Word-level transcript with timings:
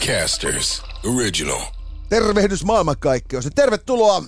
Podcasters 0.00 0.82
Original. 1.16 1.60
Tervehdys 2.08 2.64
maailmankaikkeus 2.64 3.44
ja 3.44 3.50
tervetuloa 3.50 4.22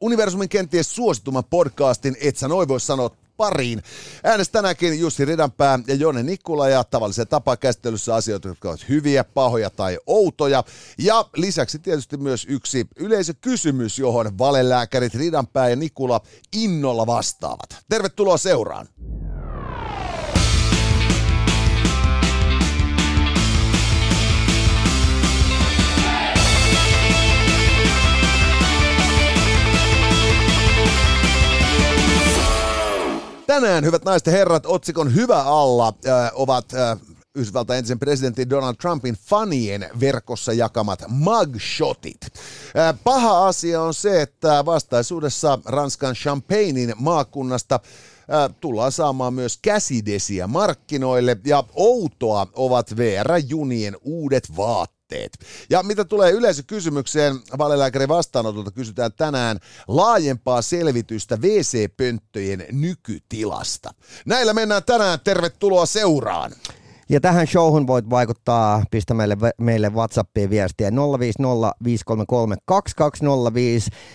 universumin 0.00 0.48
kenties 0.48 0.94
suositumman 0.94 1.44
podcastin, 1.44 2.16
et 2.20 2.36
sä 2.36 2.48
noin 2.48 2.68
voi 2.68 2.80
sanoa 2.80 3.10
pariin. 3.36 3.82
Äänestä 4.24 4.52
tänäänkin 4.52 5.00
Jussi 5.00 5.24
Ridanpää 5.24 5.78
ja 5.86 5.94
Jone 5.94 6.22
Nikkula 6.22 6.68
ja 6.68 6.84
tavallisen 6.84 7.28
tapaa 7.28 7.56
käsittelyssä 7.56 8.14
asioita, 8.14 8.48
jotka 8.48 8.68
ovat 8.68 8.88
hyviä, 8.88 9.24
pahoja 9.24 9.70
tai 9.70 9.98
outoja. 10.06 10.64
Ja 10.98 11.24
lisäksi 11.36 11.78
tietysti 11.78 12.16
myös 12.16 12.46
yksi 12.48 12.86
yleisökysymys, 12.96 13.98
johon 13.98 14.38
valelääkärit 14.38 15.14
Ridanpää 15.14 15.68
ja 15.68 15.76
Nikula 15.76 16.20
innolla 16.52 17.06
vastaavat. 17.06 17.76
Tervetuloa 17.88 18.36
seuraan. 18.36 18.88
Tänään, 33.52 33.84
hyvät 33.84 34.04
naiset 34.04 34.26
ja 34.26 34.32
herrat, 34.32 34.66
otsikon 34.66 35.14
Hyvä 35.14 35.42
alla 35.42 35.92
äh, 36.06 36.30
ovat 36.34 36.74
äh, 36.74 36.98
Yhdysvaltain 37.34 37.78
entisen 37.78 37.98
presidentin 37.98 38.50
Donald 38.50 38.74
Trumpin 38.74 39.16
fanien 39.28 39.90
verkossa 40.00 40.52
jakamat 40.52 41.04
mugshotit. 41.08 42.20
Äh, 42.78 42.98
paha 43.04 43.46
asia 43.46 43.82
on 43.82 43.94
se, 43.94 44.22
että 44.22 44.64
vastaisuudessa 44.64 45.58
Ranskan 45.64 46.14
Champagnein 46.14 46.94
maakunnasta 46.96 47.74
äh, 47.74 48.54
tullaan 48.60 48.92
saamaan 48.92 49.34
myös 49.34 49.58
käsidesiä 49.62 50.46
markkinoille 50.46 51.36
ja 51.46 51.64
outoa 51.74 52.46
ovat 52.54 52.96
VR-junien 52.96 53.96
uudet 54.02 54.56
vaatteet 54.56 54.91
tavoitteet. 55.12 55.38
Ja 55.70 55.82
mitä 55.82 56.04
tulee 56.04 56.30
yleisökysymykseen, 56.30 57.40
valelääkärin 57.58 58.08
vastaanotolta 58.08 58.70
kysytään 58.70 59.12
tänään 59.12 59.58
laajempaa 59.88 60.62
selvitystä 60.62 61.36
WC-pönttöjen 61.36 62.66
nykytilasta. 62.72 63.94
Näillä 64.26 64.52
mennään 64.52 64.84
tänään. 64.84 65.20
Tervetuloa 65.20 65.86
seuraan. 65.86 66.52
Ja 67.12 67.20
tähän 67.20 67.46
showhun 67.46 67.86
voit 67.86 68.10
vaikuttaa, 68.10 68.82
pistä 68.90 69.14
meille, 69.14 69.36
meille 69.58 69.90
WhatsAppiin 69.90 70.50
viestiä 70.50 70.90
050 71.84 72.62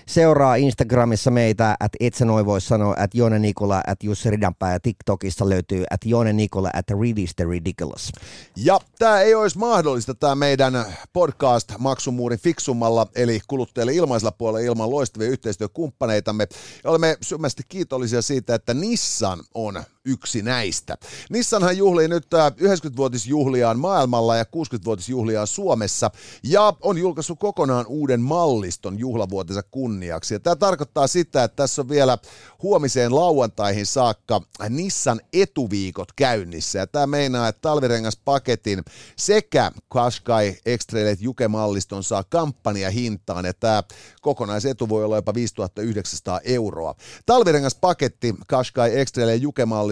Seuraa 0.08 0.56
Instagramissa 0.56 1.32
meitä, 1.32 1.78
että 1.86 1.98
itse 2.00 2.26
noin 2.26 2.46
voi 2.46 2.62
sanoa, 2.62 2.96
että 3.04 3.18
Jone 3.18 3.40
Nikola, 3.40 3.82
että 3.88 4.06
Jussi 4.06 4.30
Ridanpää 4.30 4.74
ja 4.74 4.80
TikTokista 4.80 5.50
löytyy, 5.50 5.84
että 5.92 6.10
Jone 6.10 6.34
Nikola, 6.34 6.70
että 6.74 6.94
Read 7.02 7.18
is 7.18 7.36
the 7.36 7.46
Ridiculous. 7.46 8.12
Ja 8.56 8.80
tämä 9.00 9.22
ei 9.22 9.36
olisi 9.36 9.58
mahdollista 9.58 10.16
tämä 10.16 10.36
meidän 10.36 10.86
podcast 11.14 11.74
maksumuurin 11.80 12.40
fiksummalla, 12.40 13.08
eli 13.16 13.40
kuluttajille 13.48 13.94
ilmaisella 13.94 14.32
puolella 14.32 14.68
ilman 14.68 14.92
loistavia 14.92 15.28
yhteistyökumppaneitamme. 15.28 16.48
Ja 16.84 16.90
olemme 16.90 17.18
syvästi 17.22 17.64
kiitollisia 17.70 18.22
siitä, 18.22 18.56
että 18.56 18.74
Nissan 18.74 19.40
on 19.54 19.84
yksi 20.08 20.42
näistä. 20.42 20.98
Nissanhan 21.30 21.78
juhlii 21.78 22.08
nyt 22.08 22.26
90-vuotisjuhliaan 22.26 23.80
maailmalla 23.80 24.36
ja 24.36 24.44
60-vuotisjuhliaan 24.44 25.48
Suomessa 25.48 26.12
ja 26.44 26.74
on 26.82 26.98
julkaissut 26.98 27.40
kokonaan 27.40 27.86
uuden 27.88 28.22
malliston 28.22 29.00
juhlavuotensa 29.00 29.64
kunniaksi. 29.72 30.34
Ja 30.34 30.40
tämä 30.40 30.56
tarkoittaa 30.56 31.08
sitä, 31.08 31.44
että 31.44 31.56
tässä 31.56 31.82
on 31.82 31.90
vielä 31.90 32.18
huomiseen 32.64 33.16
lauantaihin 33.16 33.86
saakka 33.86 34.42
Nissan 34.70 35.22
etuviikot 35.34 36.12
käynnissä. 36.16 36.80
Ja 36.80 36.88
tämä 36.88 37.08
meinaa, 37.08 37.48
että 37.48 37.62
talvirengaspaketin 37.62 38.84
sekä 39.16 39.72
Qashqai 39.94 40.56
X-Trail 40.78 41.16
Juke-malliston 41.20 42.04
saa 42.04 42.24
kampanjahintaan 42.24 43.46
ja 43.46 43.54
tämä 43.54 43.84
kokonaisetu 44.22 44.90
voi 44.90 45.04
olla 45.04 45.16
jopa 45.16 45.34
5900 45.34 46.40
euroa. 46.44 46.96
Talvirengaspaketti 47.26 48.36
Qashqai 48.48 49.06
X-Trail 49.06 49.42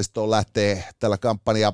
Juke-mallistoon 0.05 0.31
lähtee 0.31 0.83
tällä 0.99 1.17
kampanja 1.17 1.73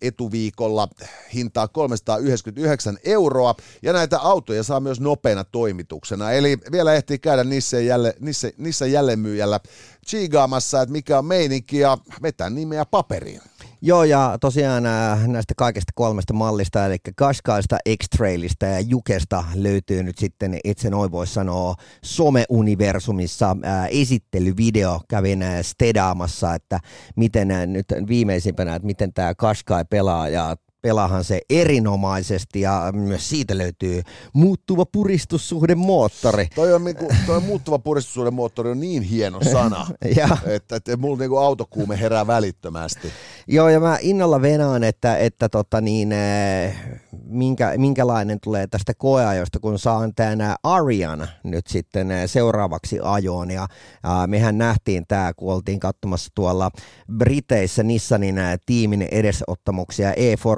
etuviikolla 0.00 0.88
hintaa 1.34 1.68
399 1.68 2.98
euroa 3.04 3.54
ja 3.82 3.92
näitä 3.92 4.18
autoja 4.18 4.62
saa 4.62 4.80
myös 4.80 5.00
nopeana 5.00 5.44
toimituksena. 5.44 6.32
Eli 6.32 6.58
vielä 6.72 6.94
ehtii 6.94 7.18
käydä 7.18 7.44
niissä, 7.44 7.80
jälle, 7.80 8.14
niissä, 8.20 8.50
niissä 8.58 8.86
jälleenmyyjällä 8.86 9.60
chiigaamassa, 10.06 10.82
että 10.82 10.92
mikä 10.92 11.18
on 11.18 11.24
meininki 11.24 11.78
ja 11.78 11.98
vetää 12.22 12.50
nimeä 12.50 12.84
paperiin. 12.84 13.40
Joo, 13.86 14.04
ja 14.04 14.38
tosiaan 14.40 14.86
äh, 14.86 15.28
näistä 15.28 15.54
kaikista 15.56 15.92
kolmesta 15.94 16.32
mallista, 16.32 16.86
eli 16.86 16.96
Kaskaista, 17.16 17.78
X-Trailista 18.02 18.66
ja 18.66 18.80
Jukesta 18.80 19.44
löytyy 19.54 20.02
nyt 20.02 20.18
sitten, 20.18 20.58
itse 20.64 20.90
noin 20.90 21.10
voisi 21.10 21.34
sanoa, 21.34 21.74
some-universumissa 22.04 23.56
äh, 23.64 23.86
esittelyvideo. 23.90 25.00
Kävin 25.08 25.42
äh, 25.42 25.58
stedaamassa, 25.62 26.54
että 26.54 26.80
miten 27.16 27.48
nyt 27.66 27.86
viimeisimpänä, 28.08 28.74
että 28.74 28.86
miten 28.86 29.12
tämä 29.12 29.34
Kaskai 29.34 29.84
pelaa, 29.90 30.28
ja 30.28 30.56
pelaahan 30.82 31.24
se 31.24 31.40
erinomaisesti 31.50 32.60
ja 32.60 32.92
myös 32.92 33.28
siitä 33.28 33.58
löytyy 33.58 34.02
muuttuva 34.32 34.86
puristussuhdemoottori. 34.86 36.48
Toi, 36.54 36.74
on 36.74 36.84
niinku, 36.84 37.08
toi 37.26 37.40
muuttuva 37.40 37.78
puristussuhdemoottori 37.78 38.70
on 38.70 38.80
niin 38.80 39.02
hieno 39.02 39.40
sana, 39.52 39.86
ja. 40.16 40.28
että, 40.46 40.76
että 40.76 40.96
mulla 40.96 41.18
niinku 41.18 41.36
autokuume 41.36 42.00
herää 42.00 42.26
välittömästi. 42.26 43.08
Joo, 43.46 43.68
ja 43.68 43.80
mä 43.80 43.98
innolla 44.00 44.42
venaan, 44.42 44.84
että, 44.84 45.16
että 45.16 45.48
tota 45.48 45.80
niin, 45.80 46.12
eh, 46.12 46.76
minkä, 47.24 47.72
minkälainen 47.76 48.38
tulee 48.40 48.66
tästä 48.66 48.92
koeajosta, 48.94 49.60
kun 49.60 49.78
saan 49.78 50.14
tämän 50.14 50.54
Arian 50.62 51.28
nyt 51.44 51.66
sitten 51.66 52.10
eh, 52.10 52.30
seuraavaksi 52.30 52.98
ajoon. 53.02 53.50
Ja, 53.50 53.66
ja 54.02 54.26
mehän 54.26 54.58
nähtiin 54.58 55.04
tämä, 55.08 55.32
kun 55.34 55.54
oltiin 55.54 55.80
katsomassa 55.80 56.30
tuolla 56.34 56.70
Briteissä 57.16 57.82
Nissanin 57.82 58.38
eh, 58.38 58.58
tiimin 58.66 59.02
edesottamuksia 59.02 60.12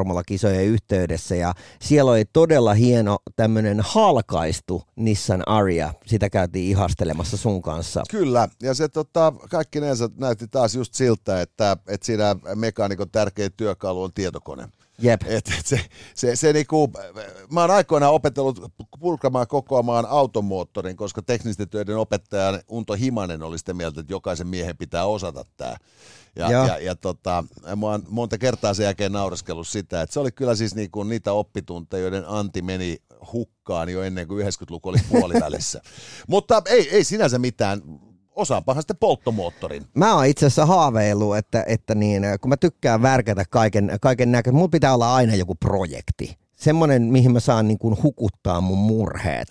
e-formula-kisojen 0.08 0.64
yhteydessä. 0.64 1.34
Ja 1.34 1.54
siellä 1.80 2.10
oli 2.10 2.24
todella 2.24 2.74
hieno 2.74 3.18
tämmöinen 3.36 3.80
halkaistu 3.80 4.82
Nissan 4.96 5.48
Aria. 5.48 5.94
Sitä 6.06 6.30
käytiin 6.30 6.70
ihastelemassa 6.70 7.36
sun 7.36 7.62
kanssa. 7.62 8.02
Kyllä, 8.10 8.48
ja 8.62 8.74
se 8.74 8.88
tota, 8.88 9.32
kaikki 9.50 9.78
näytti 10.16 10.48
taas 10.50 10.74
just 10.74 10.94
siltä, 10.94 11.40
että, 11.40 11.76
että 11.88 12.06
siinä 12.06 12.36
me 12.44 12.54
mekaanikon 12.54 13.10
tärkein 13.10 13.52
työkalu 13.56 14.02
on 14.02 14.12
tietokone. 14.12 14.68
Jep. 15.02 15.22
Et, 15.26 15.48
et 15.58 15.66
se, 15.66 15.80
se, 16.14 16.36
se 16.36 16.52
niinku, 16.52 16.92
mä 17.50 17.60
oon 17.60 17.70
aikoinaan 17.70 18.12
opetellut 18.12 18.72
purkamaan 19.00 19.46
kokoamaan 19.46 20.06
automoottorin, 20.06 20.96
koska 20.96 21.22
teknisten 21.22 21.68
töiden 21.68 21.96
opettaja 21.96 22.60
Unto 22.68 22.94
Himanen 22.94 23.42
oli 23.42 23.58
sitä 23.58 23.74
mieltä, 23.74 24.00
että 24.00 24.12
jokaisen 24.12 24.46
miehen 24.46 24.76
pitää 24.76 25.06
osata 25.06 25.44
tämä. 25.56 25.76
Ja, 26.36 26.50
ja, 26.50 26.66
ja, 26.66 26.78
ja 26.78 26.96
tota, 26.96 27.44
mä 27.76 27.86
oon 27.86 28.02
monta 28.08 28.38
kertaa 28.38 28.74
sen 28.74 28.84
jälkeen 28.84 29.12
naureskellut 29.12 29.68
sitä, 29.68 30.02
että 30.02 30.12
se 30.12 30.20
oli 30.20 30.32
kyllä 30.32 30.54
siis 30.54 30.74
niinku 30.74 31.02
niitä 31.02 31.32
oppitunteja, 31.32 32.02
joiden 32.02 32.24
anti 32.26 32.62
meni 32.62 32.96
hukkaan 33.32 33.88
jo 33.88 34.02
ennen 34.02 34.28
kuin 34.28 34.46
90-luku 34.46 34.88
oli 34.88 34.98
puolivälissä. 35.08 35.80
Mutta 36.28 36.62
ei, 36.66 36.88
ei 36.90 37.04
sinänsä 37.04 37.38
mitään 37.38 37.82
osaapahan 38.38 38.82
sitten 38.82 38.96
polttomoottorin. 39.00 39.82
Mä 39.94 40.14
oon 40.14 40.26
itse 40.26 40.46
asiassa 40.46 40.66
haaveillut, 40.66 41.36
että, 41.36 41.64
että 41.66 41.94
niin, 41.94 42.22
kun 42.40 42.48
mä 42.48 42.56
tykkään 42.56 43.02
värkätä 43.02 43.44
kaiken, 43.50 43.90
kaiken 44.00 44.32
näkö, 44.32 44.52
mulla 44.52 44.68
pitää 44.68 44.94
olla 44.94 45.14
aina 45.14 45.34
joku 45.34 45.54
projekti. 45.54 46.38
Semmoinen, 46.56 47.02
mihin 47.02 47.32
mä 47.32 47.40
saan 47.40 47.68
niin 47.68 47.78
kuin 47.78 48.02
hukuttaa 48.02 48.60
mun 48.60 48.78
murheet. 48.78 49.48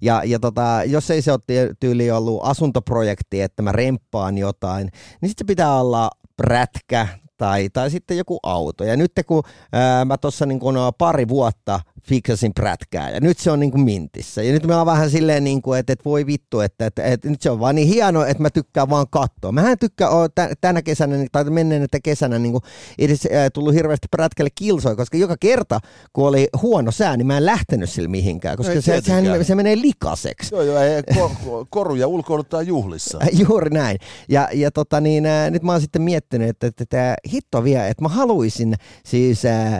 Ja, 0.00 0.22
ja 0.24 0.38
tota, 0.38 0.82
jos 0.86 1.10
ei 1.10 1.22
se 1.22 1.32
ole 1.32 1.74
tyyli 1.80 2.10
ollut 2.10 2.40
asuntoprojekti, 2.42 3.40
että 3.40 3.62
mä 3.62 3.72
remppaan 3.72 4.38
jotain, 4.38 4.90
niin 5.20 5.28
sitten 5.30 5.46
pitää 5.46 5.80
olla 5.80 6.10
prätkä 6.36 7.08
tai, 7.36 7.68
tai 7.72 7.90
sitten 7.90 8.16
joku 8.16 8.38
auto. 8.42 8.84
Ja 8.84 8.96
nyt 8.96 9.12
kun 9.26 9.42
ää, 9.72 10.04
mä 10.04 10.18
tuossa 10.18 10.46
niin 10.46 10.60
pari 10.98 11.28
vuotta 11.28 11.80
fiksasin 12.08 12.54
prätkää 12.54 13.10
ja 13.10 13.20
nyt 13.20 13.38
se 13.38 13.50
on 13.50 13.60
niin 13.60 13.70
kuin 13.70 13.80
mintissä. 13.80 14.42
Ja 14.42 14.52
nyt 14.52 14.66
mä 14.66 14.76
oon 14.76 14.86
vähän 14.86 15.10
silleen, 15.10 15.44
niin 15.44 15.62
kuin, 15.62 15.78
että, 15.78 15.92
että 15.92 16.04
voi 16.04 16.26
vittu, 16.26 16.60
että, 16.60 16.86
että, 16.86 17.04
että, 17.04 17.28
nyt 17.28 17.42
se 17.42 17.50
on 17.50 17.60
vaan 17.60 17.74
niin 17.74 17.88
hieno, 17.88 18.24
että 18.24 18.42
mä 18.42 18.50
tykkään 18.50 18.90
vaan 18.90 19.06
katsoa. 19.10 19.52
Mä 19.52 19.70
en 19.70 19.78
tykkää 19.78 20.10
ole 20.10 20.28
tänä 20.60 20.82
kesänä 20.82 21.16
tai 21.32 21.44
menneen 21.44 21.86
kesänä 22.02 22.38
niin 22.38 22.52
kuin 22.52 22.62
edes 22.98 23.26
äh, 23.26 23.50
tullut 23.54 23.74
hirveästi 23.74 24.08
prätkälle 24.10 24.50
kilsoja, 24.54 24.96
koska 24.96 25.16
joka 25.16 25.36
kerta, 25.40 25.80
kun 26.12 26.28
oli 26.28 26.48
huono 26.62 26.90
sää, 26.90 27.16
niin 27.16 27.26
mä 27.26 27.36
en 27.36 27.46
lähtenyt 27.46 27.90
sillä 27.90 28.08
mihinkään, 28.08 28.56
koska 28.56 28.74
no 28.74 28.80
se, 28.80 29.00
sehän, 29.00 29.44
se 29.44 29.54
menee 29.54 29.76
likaseksi. 29.76 30.54
Joo, 30.54 30.62
joo, 30.62 30.78
ei, 30.78 31.02
ko, 31.14 31.66
koruja 31.70 32.06
ulkoiluttaa 32.06 32.62
juhlissa. 32.62 33.18
Juuri 33.48 33.70
näin. 33.70 33.98
Ja, 34.28 34.48
ja 34.52 34.70
tota 34.70 35.00
niin, 35.00 35.26
äh, 35.26 35.50
nyt 35.50 35.62
mä 35.62 35.72
oon 35.72 35.80
sitten 35.80 36.02
miettinyt, 36.02 36.48
että, 36.48 36.66
että, 36.66 36.82
että 36.82 37.16
hitto 37.32 37.64
vielä, 37.64 37.88
että 37.88 38.02
mä 38.02 38.08
haluaisin, 38.08 38.74
siis 39.04 39.44
äh, 39.44 39.72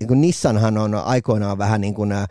niin 0.00 0.20
Nissanhan 0.20 0.78
on 0.78 0.94
aikoinaan 0.94 1.58
vähän 1.58 1.69
vähän 1.70 1.80
niin 1.80 1.94
kuin, 1.94 2.12
äh, 2.12 2.28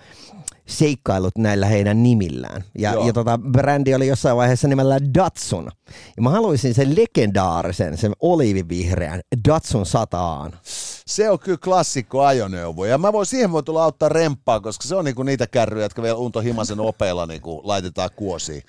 seikkailut 0.70 1.38
näillä 1.38 1.66
heidän 1.66 2.04
nimillään. 2.04 2.64
Ja, 2.78 2.94
ja 3.06 3.14
tota, 3.14 3.38
brändi 3.38 3.96
oli 3.96 4.08
jossain 4.08 4.38
vaiheessa 4.38 4.68
nimellä 4.68 5.00
Datsun. 5.14 5.72
Ja 6.18 6.22
mä 6.22 6.30
haluaisin 6.30 6.74
sen 6.74 6.96
legendaarisen, 6.96 7.98
sen 7.98 8.14
olivivihreän 8.20 9.22
Datsun 9.48 9.86
100 9.86 10.52
Se 11.08 11.30
on 11.30 11.40
kyllä 11.40 11.58
klassikko 11.64 12.24
ajoneuvo. 12.24 12.86
Ja 12.86 12.98
mä 12.98 13.14
voin 13.14 13.26
siihen 13.26 13.52
voi 13.52 13.64
tulla 13.64 13.84
auttaa 13.84 14.10
remppaa, 14.10 14.60
koska 14.60 14.88
se 14.88 14.96
on 14.96 15.06
niinku 15.06 15.24
niitä 15.24 15.48
kärryjä, 15.48 15.86
jotka 15.86 16.02
vielä 16.02 16.18
unto 16.18 16.40
himasen 16.40 16.80
opeilla 16.80 17.26
niinku 17.26 17.62
laitetaan 17.64 18.10
kuosiin. 18.16 18.64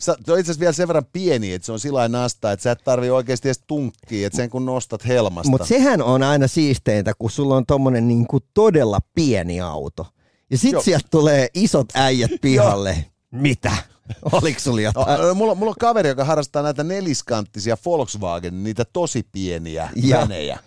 Sä, 0.00 0.12
on 0.12 0.18
itse 0.18 0.32
asiassa 0.32 0.60
vielä 0.60 0.72
sen 0.72 0.88
verran 0.88 1.06
pieni, 1.12 1.52
että 1.52 1.66
se 1.66 1.72
on 1.72 1.80
sillä 1.80 2.08
nasta, 2.08 2.52
että 2.52 2.62
sä 2.62 2.70
et 2.70 2.84
tarvi 2.84 3.10
oikeasti 3.10 3.48
edes 3.48 3.60
tunkkia, 3.66 4.26
että 4.26 4.36
sen 4.36 4.50
kun 4.50 4.64
nostat 4.64 5.06
helmasta. 5.06 5.50
Mutta 5.50 5.66
sehän 5.66 6.02
on 6.02 6.22
aina 6.22 6.46
siisteintä, 6.46 7.12
kun 7.18 7.30
sulla 7.30 7.56
on 7.56 7.66
tommonen 7.66 8.08
niinku 8.08 8.38
todella 8.54 8.98
pieni 9.14 9.60
auto. 9.60 10.06
Ja 10.50 10.58
sit 10.58 10.72
Joo. 10.72 10.82
sieltä 10.82 11.08
tulee 11.10 11.48
isot 11.54 11.88
äijät 11.94 12.30
pihalle. 12.40 13.04
Mitä? 13.30 13.72
Oliko 14.32 14.60
sulla 14.60 14.80
jotain? 14.80 15.20
No, 15.20 15.34
mulla, 15.34 15.54
mulla 15.54 15.70
on 15.70 15.76
kaveri, 15.80 16.08
joka 16.08 16.24
harrastaa 16.24 16.62
näitä 16.62 16.84
neliskanttisia 16.84 17.76
Volkswagen, 17.86 18.64
niitä 18.64 18.84
tosi 18.92 19.26
pieniä 19.32 19.90
ja. 19.96 20.18
vänejä. 20.18 20.58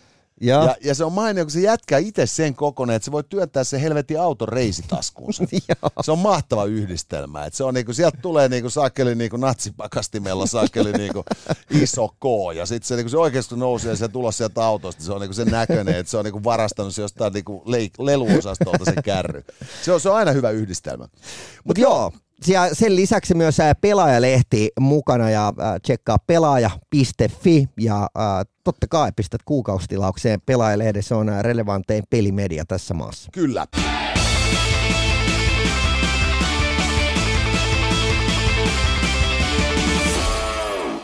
Ja. 0.42 0.64
Ja, 0.64 0.76
ja 0.84 0.96
se 0.96 1.04
on 1.04 1.14
mainio, 1.14 1.44
kun 1.44 1.52
se 1.52 1.60
jätkää 1.60 2.00
itse 2.00 2.26
sen 2.26 2.56
kokonaan, 2.56 2.96
että 2.96 3.06
se 3.06 3.12
voi 3.12 3.24
työntää 3.24 3.64
se 3.64 3.82
helvetin 3.82 4.22
auton 4.22 4.48
reisitaskuunsa. 4.48 5.44
se 6.02 6.12
on 6.12 6.20
mahtava 6.20 6.66
yhdistelmä. 6.66 7.48
Se 7.52 7.64
on 7.64 7.74
niinku, 7.74 7.94
sieltä 7.94 8.18
tulee 8.22 8.50
niinku 8.50 8.70
sakeli 8.70 9.16
niinku 9.16 9.38
natsipakastimella 9.38 10.46
sakeli 10.46 10.92
niinku 10.92 11.24
iso 11.70 12.08
K. 12.08 12.56
Ja 12.56 12.66
sitten 12.66 12.88
se, 12.88 12.96
niinku, 12.96 13.10
se 13.10 13.18
oikeasti 13.18 13.56
nousee 13.56 13.96
se 13.96 14.08
tulos 14.08 14.38
sieltä 14.38 14.66
autosta, 14.66 15.04
se 15.04 15.12
on 15.14 15.22
niinku 15.22 15.34
sen 15.34 15.48
näköinen, 15.48 15.96
että 15.96 16.10
se 16.10 16.18
on 16.18 16.26
niinku 16.26 16.44
varastanut 16.44 16.96
se 16.96 17.02
jostain 17.02 17.34
niinku 17.34 17.64
leluosastolta 18.00 18.86
se 18.86 19.02
kärry. 19.06 19.44
Se 19.82 19.92
on, 19.92 20.02
se 20.02 20.10
on 20.10 20.16
aina 20.16 20.32
hyvä 20.32 20.50
yhdistelmä. 20.50 21.04
Mutta 21.04 21.20
Mut 21.64 21.78
joo, 21.78 22.12
ja 22.48 22.76
sen 22.76 22.96
lisäksi 22.96 23.34
myös 23.34 23.58
pelaajalehti 23.82 24.70
mukana 24.80 25.30
ja 25.30 25.54
tsekkaa 25.82 26.18
pelaaja.fi 26.28 27.70
ja 27.80 28.10
totta 28.70 28.88
kai 28.88 29.12
pistät 29.16 29.44
kuukausitilaukseen 29.44 30.42
pelaajalehden, 30.46 31.04
se 31.04 31.16
on 31.16 31.32
relevantein 31.42 32.04
pelimedia 32.10 32.66
tässä 32.66 32.94
maassa. 32.94 33.30
Kyllä. 33.34 33.68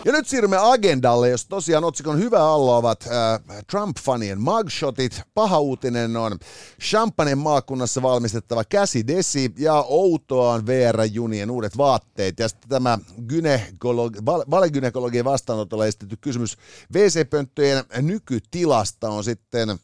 Ja 0.05 0.11
nyt 0.11 0.27
siirrymme 0.27 0.57
agendalle, 0.57 1.29
jos 1.29 1.45
tosiaan 1.45 1.83
otsikon 1.83 2.19
hyvä 2.19 2.43
alla 2.43 2.77
ovat 2.77 3.07
äh, 3.07 3.63
Trump-fanien 3.71 4.41
mugshotit. 4.41 5.21
Paha 5.33 5.59
uutinen 5.59 6.17
on 6.17 6.39
Champanen 6.81 7.37
maakunnassa 7.37 8.01
valmistettava 8.01 8.63
käsidesi 8.63 9.53
ja 9.57 9.73
outoa 9.87 10.53
on 10.53 10.65
VR-junien 10.67 11.51
uudet 11.51 11.77
vaatteet. 11.77 12.39
Ja 12.39 12.49
sitten 12.49 12.69
tämä 12.69 12.99
gynekologi, 13.27 14.25
val, 14.25 14.43
valegynekologian 14.49 15.25
vastaanotolla 15.25 15.85
esitetty 15.85 16.17
kysymys 16.21 16.57
WC-pönttöjen 16.93 17.85
nykytilasta 18.01 19.09
on 19.09 19.23
sitten 19.23 19.77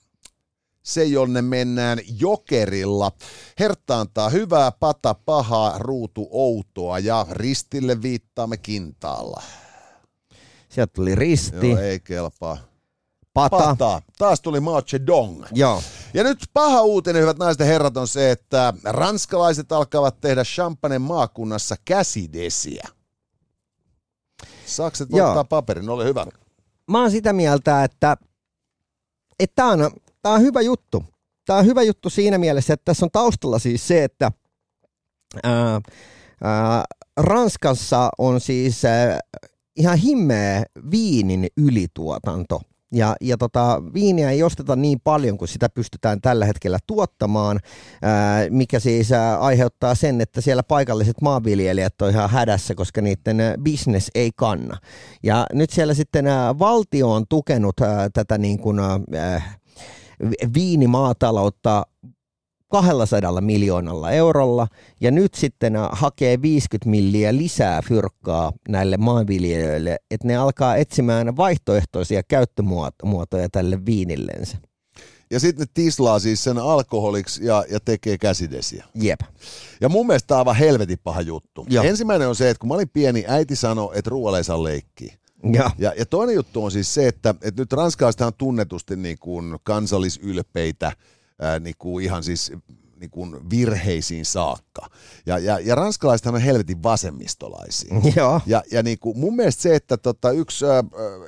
se, 0.83 1.03
jonne 1.03 1.41
mennään 1.41 1.99
jokerilla. 2.19 3.11
Hertta 3.59 3.99
antaa 3.99 4.29
hyvää, 4.29 4.71
pata 4.71 5.13
pahaa, 5.13 5.77
ruutu 5.77 6.27
outoa 6.31 6.99
ja 6.99 7.25
ristille 7.31 8.01
viittaamme 8.01 8.57
kintaalla. 8.57 9.43
Sieltä 10.71 10.93
tuli 10.93 11.15
risti. 11.15 11.69
Joo, 11.69 11.79
ei 11.79 11.99
kelpaa. 11.99 12.57
Pata. 13.33 13.57
Pata. 13.57 14.01
Taas 14.17 14.41
tuli 14.41 14.59
Mao 14.59 14.81
Zedong. 14.81 15.45
Joo. 15.51 15.83
Ja 16.13 16.23
nyt 16.23 16.39
paha 16.53 16.81
uutinen, 16.81 17.21
hyvät 17.21 17.37
naiset 17.37 17.59
ja 17.59 17.65
herrat, 17.65 17.97
on 17.97 18.07
se, 18.07 18.31
että 18.31 18.73
ranskalaiset 18.83 19.71
alkavat 19.71 20.21
tehdä 20.21 20.43
champanen 20.43 21.01
maakunnassa 21.01 21.75
käsidesiä. 21.85 22.87
Sakset 24.65 25.13
ottaa 25.13 25.43
paperin, 25.43 25.89
ole 25.89 26.05
hyvä. 26.05 26.25
Mä 26.87 27.01
oon 27.01 27.11
sitä 27.11 27.33
mieltä, 27.33 27.83
että 27.83 28.17
tämä 29.55 29.71
on, 29.71 29.91
tää 30.21 30.31
on 30.31 30.41
hyvä 30.41 30.61
juttu. 30.61 31.03
Tämä 31.45 31.59
on 31.59 31.65
hyvä 31.65 31.81
juttu 31.81 32.09
siinä 32.09 32.37
mielessä, 32.37 32.73
että 32.73 32.85
tässä 32.85 33.05
on 33.05 33.11
taustalla 33.11 33.59
siis 33.59 33.87
se, 33.87 34.03
että 34.03 34.31
ää, 35.43 35.81
ää, 36.43 36.83
Ranskassa 37.17 38.09
on 38.17 38.41
siis 38.41 38.85
ää, 38.85 39.19
ihan 39.75 39.97
himmeä 39.97 40.63
viinin 40.91 41.47
ylituotanto. 41.57 42.61
Ja, 42.93 43.15
ja 43.21 43.37
tota, 43.37 43.81
viiniä 43.93 44.29
ei 44.29 44.43
osteta 44.43 44.75
niin 44.75 44.99
paljon 45.03 45.37
kuin 45.37 45.47
sitä 45.47 45.69
pystytään 45.69 46.21
tällä 46.21 46.45
hetkellä 46.45 46.79
tuottamaan, 46.87 47.59
ää, 48.01 48.49
mikä 48.49 48.79
siis 48.79 49.11
ää, 49.11 49.39
aiheuttaa 49.39 49.95
sen, 49.95 50.21
että 50.21 50.41
siellä 50.41 50.63
paikalliset 50.63 51.21
maanviljelijät 51.21 52.01
on 52.01 52.09
ihan 52.09 52.29
hädässä, 52.29 52.75
koska 52.75 53.01
niiden 53.01 53.37
business 53.63 54.11
ei 54.15 54.31
kanna. 54.35 54.77
Ja 55.23 55.45
nyt 55.53 55.69
siellä 55.69 55.93
sitten 55.93 56.27
ää, 56.27 56.59
valtio 56.59 57.11
on 57.11 57.25
tukenut 57.29 57.81
ää, 57.81 58.09
tätä 58.09 58.37
niin 58.37 58.59
kuin, 58.59 58.79
ää, 58.79 59.41
viinimaataloutta 60.53 61.85
200 62.71 63.41
miljoonalla 63.41 64.11
eurolla 64.11 64.67
ja 65.01 65.11
nyt 65.11 65.33
sitten 65.33 65.73
hakee 65.91 66.41
50 66.41 66.89
milliä 66.89 67.37
lisää 67.37 67.81
fyrkkaa 67.81 68.51
näille 68.69 68.97
maanviljelijöille, 68.97 69.97
että 70.11 70.27
ne 70.27 70.35
alkaa 70.35 70.75
etsimään 70.75 71.37
vaihtoehtoisia 71.37 72.21
käyttömuotoja 72.23 73.49
tälle 73.51 73.85
viinillensä. 73.85 74.57
Ja 75.31 75.39
sitten 75.39 75.65
ne 75.65 75.71
tislaa 75.73 76.19
siis 76.19 76.43
sen 76.43 76.57
alkoholiksi 76.57 77.45
ja, 77.45 77.65
ja 77.69 77.79
tekee 77.79 78.17
käsidesiä. 78.17 78.85
Jep. 78.95 79.19
Ja 79.81 79.89
mun 79.89 80.07
mielestä 80.07 80.27
tämä 80.27 80.37
on 80.37 80.41
aivan 80.41 80.55
helvetin 80.55 80.97
paha 81.03 81.21
juttu. 81.21 81.65
Joo. 81.69 81.83
Ensimmäinen 81.83 82.27
on 82.27 82.35
se, 82.35 82.49
että 82.49 82.59
kun 82.59 82.67
mä 82.67 82.73
olin 82.73 82.89
pieni, 82.89 83.25
äiti 83.27 83.55
sanoi, 83.55 83.97
että 83.97 84.09
ruoalla 84.09 84.37
ei 84.37 84.43
saa 84.43 84.63
leikkiä. 84.63 85.13
Ja. 85.53 85.71
Ja, 85.77 85.93
ja 85.97 86.05
toinen 86.05 86.35
juttu 86.35 86.63
on 86.63 86.71
siis 86.71 86.93
se, 86.93 87.07
että, 87.07 87.35
että 87.41 87.61
nyt 87.61 87.73
ranskalaiset 87.73 88.21
on 88.21 88.33
tunnetusti 88.37 88.95
niin 88.95 89.17
kuin 89.19 89.57
kansallisylpeitä– 89.63 90.91
ää, 91.41 91.59
niin 91.59 91.75
kuin 91.79 92.05
ihan 92.05 92.23
siis 92.23 92.51
niin 93.01 93.11
kuin 93.11 93.49
virheisiin 93.49 94.25
saakka. 94.25 94.89
Ja, 95.25 95.37
ja, 95.39 95.59
ja 95.59 95.75
ranskalaiset 95.75 96.27
on 96.27 96.41
helvetin 96.41 96.83
vasemmistolaisia. 96.83 97.95
Joo. 98.15 98.41
Ja, 98.45 98.63
ja 98.71 98.83
niin 98.83 98.99
kuin 98.99 99.17
mun 99.17 99.35
mielestä 99.35 99.61
se, 99.61 99.75
että 99.75 99.97
tota, 99.97 100.31
yksi 100.31 100.65
ä, 100.65 100.83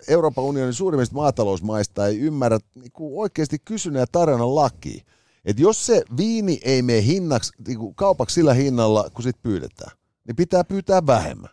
Euroopan 0.08 0.44
unionin 0.44 0.74
suurimmista 0.74 1.16
maatalousmaista 1.16 2.08
ei 2.08 2.20
ymmärrä 2.20 2.60
niin 2.76 2.92
kuin 2.92 3.22
oikeasti 3.22 3.60
kysynnän 3.66 4.00
ja 4.00 4.08
tarjonnan 4.12 4.56
laki. 4.56 5.06
Että 5.46 5.62
jos 5.62 5.86
se 5.86 6.04
viini 6.18 6.60
ei 6.64 6.82
mene 6.82 7.04
hinnaksi, 7.04 7.54
niin 7.68 7.80
kuin 7.80 7.96
kaupaksi 7.96 8.34
sillä 8.34 8.54
hinnalla, 8.54 9.10
kun 9.14 9.24
sit 9.24 9.42
pyydetään, 9.42 9.98
niin 10.28 10.36
pitää 10.36 10.64
pyytää 10.64 11.06
vähemmän. 11.08 11.50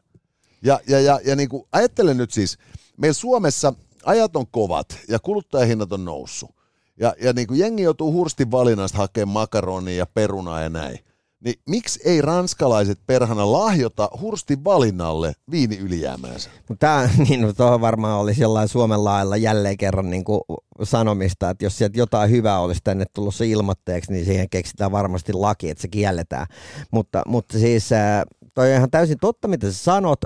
Ja, 0.63 0.81
ja, 0.89 1.01
ja, 1.01 1.21
ja 1.25 1.37
niin 1.37 1.49
kuin, 1.49 1.65
ajattelen 1.73 2.17
nyt 2.17 2.31
siis, 2.31 2.59
meillä 2.97 3.15
Suomessa 3.15 3.75
ajat 4.05 4.37
on 4.37 4.47
kovat 4.47 4.99
ja 5.09 5.19
kuluttajahinnat 5.19 5.93
on 5.93 6.05
noussut 6.05 6.60
ja, 7.01 7.15
ja 7.23 7.33
niin 7.33 7.47
kuin 7.47 7.61
jengi 7.61 7.83
joutuu 7.83 8.13
hurstin 8.13 8.51
valinnasta 8.51 8.99
hakemaan 8.99 9.33
makaronia 9.33 9.97
ja 9.97 10.07
perunaa 10.07 10.61
ja 10.61 10.69
näin. 10.69 10.99
Niin 11.45 11.55
miksi 11.69 12.01
ei 12.05 12.23
ranskalaiset 12.23 12.99
perhana 13.07 13.53
lahjota 13.53 14.11
hurstin 14.21 14.65
valinnalle 14.65 15.33
viini 15.51 15.79
ylijäämäänsä? 15.79 16.51
Tämä 16.79 17.09
niin, 17.29 17.41
no, 17.41 17.81
varmaan 17.81 18.21
olisi 18.21 18.43
jollain 18.43 18.69
Suomen 18.69 19.05
lailla 19.05 19.37
jälleen 19.37 19.77
kerran 19.77 20.11
niin 20.11 20.25
kuin 20.25 20.41
sanomista, 20.83 21.51
että 21.51 21.65
jos 21.65 21.79
sieltä 21.79 21.99
jotain 21.99 22.31
hyvää 22.31 22.61
olisi 22.61 22.81
tänne 22.85 23.05
tullut 23.15 23.35
ilmoitteeksi, 23.41 24.13
niin 24.13 24.25
siihen 24.25 24.51
keksitään 24.51 24.93
varmasti 24.93 25.33
laki, 25.33 25.71
että 25.71 25.83
se 25.83 25.89
kielletään. 25.89 26.47
Mutta, 26.91 27.23
mutta 27.27 27.59
siis 27.59 27.93
äh, 27.93 28.23
toi 28.55 28.71
on 28.71 28.77
ihan 28.77 28.91
täysin 28.91 29.19
totta, 29.21 29.49
mitä 29.49 29.73
sä 29.73 29.79
sanot. 29.79 30.21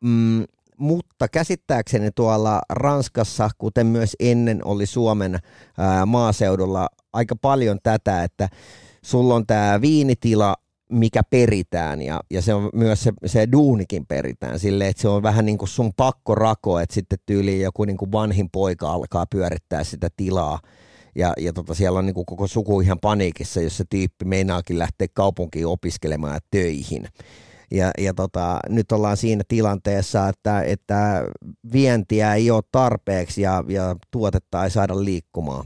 Mm, 0.00 0.44
mutta 0.80 1.28
käsittääkseni 1.28 2.10
tuolla 2.14 2.60
Ranskassa, 2.70 3.50
kuten 3.58 3.86
myös 3.86 4.16
ennen 4.20 4.66
oli 4.66 4.86
Suomen 4.86 5.38
ää, 5.78 6.06
maaseudulla, 6.06 6.88
aika 7.12 7.36
paljon 7.36 7.78
tätä, 7.82 8.24
että 8.24 8.48
sulla 9.02 9.34
on 9.34 9.46
tämä 9.46 9.80
viinitila, 9.80 10.56
mikä 10.92 11.22
peritään 11.30 12.02
ja, 12.02 12.20
ja 12.30 12.42
se 12.42 12.54
on 12.54 12.70
myös 12.74 13.02
se, 13.02 13.12
se 13.26 13.48
duunikin 13.52 14.06
peritään 14.06 14.58
sille, 14.58 14.88
että 14.88 15.02
se 15.02 15.08
on 15.08 15.22
vähän 15.22 15.46
niin 15.46 15.58
kuin 15.58 15.68
sun 15.68 15.92
pakko 15.96 16.34
rako, 16.34 16.78
että 16.78 16.94
sitten 16.94 17.18
tyyliin 17.26 17.60
joku 17.60 17.84
niin 17.84 17.96
kuin 17.96 18.12
vanhin 18.12 18.48
poika 18.52 18.92
alkaa 18.92 19.26
pyörittää 19.26 19.84
sitä 19.84 20.08
tilaa 20.16 20.58
ja, 21.14 21.32
ja 21.38 21.52
tota, 21.52 21.74
siellä 21.74 21.98
on 21.98 22.06
niin 22.06 22.14
kuin 22.14 22.26
koko 22.26 22.46
suku 22.46 22.80
ihan 22.80 23.00
paniikissa, 23.00 23.60
jos 23.60 23.76
se 23.76 23.84
tyyppi 23.90 24.24
meinaakin 24.24 24.78
lähteä 24.78 25.08
kaupunkiin 25.12 25.66
opiskelemaan 25.66 26.40
töihin. 26.50 27.08
Ja, 27.70 27.90
ja 27.98 28.14
tota, 28.14 28.60
nyt 28.68 28.92
ollaan 28.92 29.16
siinä 29.16 29.42
tilanteessa, 29.48 30.28
että, 30.28 30.62
että 30.62 31.24
vientiä 31.72 32.34
ei 32.34 32.50
ole 32.50 32.62
tarpeeksi 32.72 33.42
ja, 33.42 33.64
ja 33.68 33.96
tuotetta 34.10 34.64
ei 34.64 34.70
saada 34.70 35.04
liikkumaan. 35.04 35.64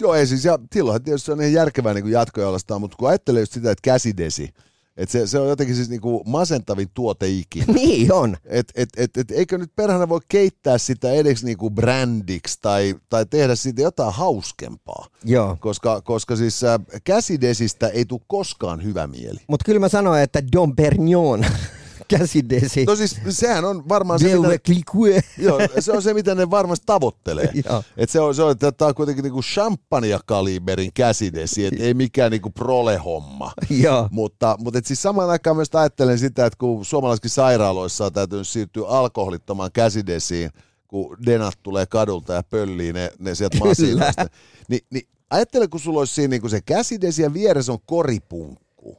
Joo, 0.00 0.14
ei 0.14 0.26
siis, 0.26 0.44
ja 0.44 0.58
silloinhan 0.74 1.02
tietysti 1.02 1.32
on 1.32 1.40
ihan 1.40 1.52
järkevää 1.52 1.94
niin 1.94 2.10
jatkojalastaa, 2.10 2.78
mutta 2.78 2.96
kun 2.96 3.08
ajattelee 3.08 3.42
just 3.42 3.52
sitä, 3.52 3.70
että 3.70 3.82
käsidesi, 3.84 4.48
Et 4.96 5.10
se, 5.10 5.26
se 5.26 5.38
on 5.38 5.48
jotenkin 5.48 5.76
siis 5.76 5.88
niinku 5.88 6.22
masentavin 6.26 6.88
tuote 6.94 7.28
ikinä. 7.28 7.66
niin 7.74 8.12
on. 8.12 8.36
Et, 8.44 8.72
et, 8.74 8.88
et, 8.96 9.16
et, 9.16 9.30
eikö 9.30 9.58
nyt 9.58 9.70
perhana 9.76 10.08
voi 10.08 10.20
keittää 10.28 10.78
sitä 10.78 11.12
edes 11.12 11.44
niinku 11.44 11.70
brändiksi 11.70 12.58
tai, 12.62 12.94
tai 13.08 13.26
tehdä 13.26 13.54
siitä 13.54 13.82
jotain 13.82 14.14
hauskempaa? 14.14 15.06
Joo. 15.24 15.56
Koska, 15.60 16.00
koska 16.00 16.36
siis 16.36 16.64
äh, 16.64 16.80
käsidesistä 17.04 17.88
ei 17.88 18.04
tule 18.04 18.20
koskaan 18.26 18.82
hyvä 18.82 19.06
mieli. 19.06 19.40
Mutta 19.46 19.64
kyllä 19.64 19.80
mä 19.80 19.88
sanoin, 19.88 20.22
että 20.22 20.42
Dom 20.52 20.76
Perignon 20.76 21.44
käsidesi. 22.08 22.84
No 22.84 22.96
siis 22.96 23.20
sehän 23.28 23.64
on 23.64 23.88
varmaan 23.88 24.20
se, 24.20 24.38
mitä, 24.38 24.58
Cliquet. 24.58 25.24
joo, 25.38 25.58
se 25.80 25.92
on 25.92 26.02
se, 26.02 26.14
mitä 26.14 26.34
ne 26.34 26.50
varmasti 26.50 26.86
tavoittelee. 26.86 27.52
Et 27.96 28.10
se 28.10 28.20
on, 28.20 28.34
se 28.34 28.42
on, 28.42 28.50
että 28.50 28.72
tämä 28.72 28.88
on 28.88 28.94
kuitenkin 28.94 29.22
niinku 29.22 29.40
champagne-kaliberin 29.40 30.90
käsidesi, 30.94 31.66
et 31.66 31.80
ei 31.80 31.94
mikään 31.94 32.30
niinku 32.30 32.50
prole-homma. 32.50 33.52
Joo. 33.84 34.08
Mutta, 34.10 34.56
mutta 34.58 34.78
et 34.78 34.86
siis 34.86 35.02
samaan 35.02 35.30
aikaan 35.30 35.56
myös 35.56 35.68
ajattelen 35.74 36.18
sitä, 36.18 36.46
että 36.46 36.56
kun 36.58 36.84
suomalaisissa 36.84 37.34
sairaaloissa 37.34 38.04
on 38.04 38.12
täytynyt 38.12 38.48
siirtyä 38.48 38.88
alkoholittomaan 38.88 39.70
käsidesiin, 39.72 40.50
kun 40.88 41.16
denat 41.26 41.54
tulee 41.62 41.86
kadulta 41.86 42.32
ja 42.32 42.42
pöllii 42.42 42.92
ne, 42.92 43.10
ne 43.18 43.34
sieltä 43.34 43.58
masinoista, 43.58 44.26
niin, 44.68 44.80
niin 44.90 45.08
ajattele, 45.30 45.68
kun 45.68 45.80
sulla 45.80 45.98
olisi 45.98 46.14
siinä 46.14 46.30
niinku 46.30 46.48
se 46.48 46.60
käsidesi 46.60 47.22
ja 47.22 47.34
vieressä 47.34 47.72
on 47.72 47.78
koripunkku. 47.86 48.96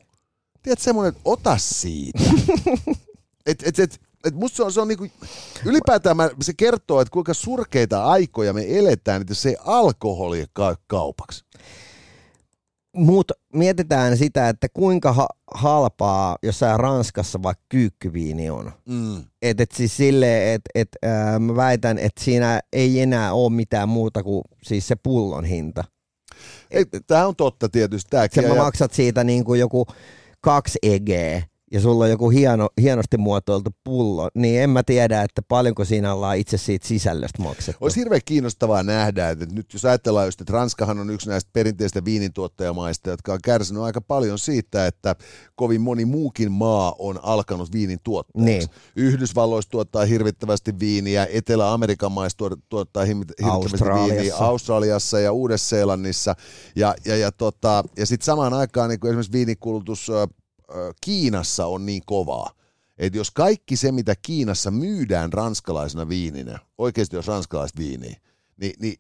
Tiedät 0.64 0.80
semmoinen, 0.80 1.10
että 1.10 1.22
ota 1.26 1.58
siitä. 1.58 2.20
Et, 3.46 3.64
et, 3.66 3.80
et, 3.80 4.02
et 4.26 4.36
musta 4.36 4.56
se 4.56 4.64
on, 4.64 4.72
se 4.74 4.82
on 4.82 4.88
niinku, 4.88 5.08
ylipäätään 5.66 6.18
mä, 6.18 6.30
se 6.42 6.54
kertoo, 6.58 7.02
että 7.02 7.12
kuinka 7.12 7.34
surkeita 7.34 8.06
aikoja 8.06 8.54
me 8.54 8.78
eletään, 8.78 9.22
että 9.22 9.34
se 9.34 9.50
ei 9.50 9.56
alkoholi 9.66 10.46
käy 10.56 10.76
kaupaksi. 10.88 11.46
Mutta 12.96 13.34
mietitään 13.54 14.18
sitä, 14.18 14.50
että 14.50 14.68
kuinka 14.74 15.14
ha- 15.14 15.28
halpaa 15.54 16.38
jossain 16.44 16.80
Ranskassa 16.80 17.44
vaikka 17.44 17.64
kyykkyviini 17.70 18.50
on. 18.50 18.72
Mm. 18.90 19.24
Et, 19.42 19.60
et 19.60 19.72
siis 19.72 19.98
silleen, 19.98 20.54
että 20.54 20.70
et, 20.76 20.90
ää, 21.04 21.40
mä 21.40 21.56
väitän, 21.56 21.98
että 22.00 22.24
siinä 22.24 22.60
ei 22.74 23.00
enää 23.00 23.34
ole 23.34 23.52
mitään 23.54 23.90
muuta 23.90 24.24
kuin 24.24 24.42
siis 24.64 24.88
se 24.88 24.96
pullon 24.96 25.46
hinta. 25.46 25.84
Tämä 27.08 27.28
on 27.28 27.36
totta 27.36 27.70
tietysti. 27.70 28.10
Tämäkin. 28.10 28.44
Sä 28.44 28.50
Ja- 28.50 28.56
maksat 28.56 28.94
siitä 28.94 29.24
niin 29.24 29.44
kuin 29.46 29.60
joku 29.60 29.86
kaksi 30.42 30.80
egeä 30.84 31.44
ja 31.76 31.82
sulla 31.82 32.04
on 32.04 32.10
joku 32.10 32.30
hieno, 32.30 32.70
hienosti 32.82 33.18
muotoiltu 33.18 33.70
pullo, 33.84 34.30
niin 34.36 34.62
en 34.62 34.70
mä 34.70 34.84
tiedä, 34.84 35.22
että 35.22 35.42
paljonko 35.42 35.86
siinä 35.86 36.14
ollaan 36.14 36.38
itse 36.38 36.58
siitä 36.58 36.88
sisällöstä 36.88 37.44
maksettu. 37.44 37.86
Olisi 37.86 38.00
hirveän 38.00 38.22
kiinnostavaa 38.26 38.84
nähdä, 38.84 39.30
että 39.30 39.46
nyt 39.52 39.74
jos 39.74 39.86
ajatellaan 39.86 40.28
just, 40.28 40.42
että 40.42 40.54
Ranskahan 40.54 41.00
on 41.00 41.10
yksi 41.10 41.30
näistä 41.30 41.50
perinteistä 41.54 42.06
viinintuottajamaista, 42.06 43.10
jotka 43.10 43.34
on 43.34 43.40
kärsinyt 43.44 43.84
aika 43.84 44.02
paljon 44.02 44.40
siitä, 44.40 44.88
että 44.88 45.16
kovin 45.56 45.82
moni 45.82 46.06
muukin 46.06 46.52
maa 46.52 46.96
on 47.00 47.20
alkanut 47.24 47.72
viinin 47.72 48.00
tuottajaksi. 48.04 48.68
Niin. 48.68 48.70
Yhdysvalloissa 48.96 49.72
tuottaa 49.72 50.06
hirvittävästi 50.06 50.80
viiniä, 50.80 51.28
Etelä-Amerikan 51.32 52.12
maissa 52.12 52.38
tuot- 52.44 52.62
tuottaa 52.70 53.06
hirvittävästi 53.06 53.86
viiniä, 53.86 54.36
Australiassa. 54.36 55.20
Ja 55.20 55.32
Uudessa-Seelannissa. 55.32 56.36
Ja, 56.76 56.96
ja, 57.06 57.18
ja, 57.18 57.32
tota, 57.32 57.84
ja 57.98 58.06
sitten 58.06 58.26
samaan 58.26 58.54
aikaan 58.54 58.90
niin 58.90 59.08
esimerkiksi 59.08 59.32
viinikulutus 59.32 60.12
Kiinassa 61.02 61.66
on 61.66 61.86
niin 61.86 62.02
kovaa, 62.06 62.52
että 62.98 63.18
jos 63.18 63.32
kaikki 63.32 63.76
se, 63.76 63.92
mitä 63.92 64.16
Kiinassa 64.22 64.72
myydään 64.72 65.34
ranskalaisena 65.34 66.10
viininä, 66.10 66.60
oikeasti 66.78 67.16
jos 67.16 67.28
ranskalaista 67.28 67.82
viiniä, 67.82 68.20
niin, 68.58 68.74
niin 68.80 69.00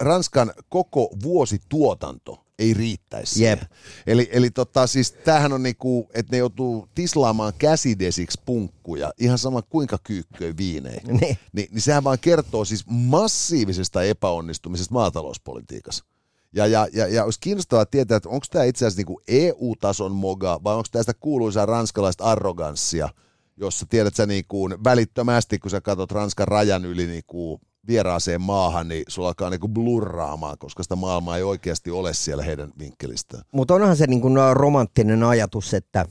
Ranskan 0.00 0.52
koko 0.68 1.10
vuosituotanto 1.22 2.44
ei 2.58 2.74
riittäisi 2.74 3.44
Jep. 3.44 3.60
Eli, 4.06 4.28
eli 4.32 4.50
tota, 4.50 4.86
siis 4.86 5.12
tämähän 5.12 5.52
on 5.52 5.62
niinku, 5.62 6.08
että 6.14 6.32
ne 6.32 6.38
joutuu 6.38 6.88
tislaamaan 6.94 7.52
käsidesiksi 7.58 8.40
punkkuja, 8.44 9.12
ihan 9.18 9.38
sama 9.38 9.62
kuinka 9.62 9.98
kyykköä 10.04 10.56
viinejä. 10.56 11.00
Niin. 11.06 11.38
Ni, 11.52 11.68
niin 11.70 11.80
sehän 11.80 12.04
vaan 12.04 12.18
kertoo 12.18 12.64
siis 12.64 12.84
massiivisesta 12.86 14.02
epäonnistumisesta 14.02 14.94
maatalouspolitiikassa. 14.94 16.04
Ja, 16.52 16.66
ja, 16.66 16.88
ja, 16.92 17.06
ja 17.06 17.24
olisi 17.24 17.40
kiinnostavaa 17.40 17.86
tietää, 17.86 18.16
että 18.16 18.28
onko 18.28 18.46
tämä 18.50 18.64
itse 18.64 18.86
asiassa 18.86 18.98
niinku 18.98 19.20
EU-tason 19.28 20.12
moga, 20.12 20.60
vai 20.64 20.74
onko 20.74 20.88
tästä 20.92 21.12
kuuluisaa 21.20 21.66
ranskalaista 21.66 22.24
arroganssia, 22.24 23.08
jossa 23.56 23.86
tiedät 23.86 24.14
sä 24.14 24.26
niinku 24.26 24.70
välittömästi, 24.84 25.58
kun 25.58 25.70
sä 25.70 25.80
katsot 25.80 26.12
Ranskan 26.12 26.48
rajan 26.48 26.84
yli 26.84 27.06
niinku 27.06 27.60
vieraaseen 27.86 28.40
maahan, 28.40 28.88
niin 28.88 29.04
sulla 29.08 29.28
alkaa 29.28 29.50
niinku 29.50 29.68
blurraamaan, 29.68 30.58
koska 30.58 30.82
sitä 30.82 30.96
maailmaa 30.96 31.36
ei 31.36 31.42
oikeasti 31.42 31.90
ole 31.90 32.14
siellä 32.14 32.42
heidän 32.44 32.72
vinkkelistään. 32.78 33.42
Mutta 33.52 33.74
onhan 33.74 33.96
se 33.96 34.06
niin 34.06 34.20
kuin 34.20 34.36
romanttinen 34.52 35.22
ajatus, 35.22 35.74
että 35.74 36.06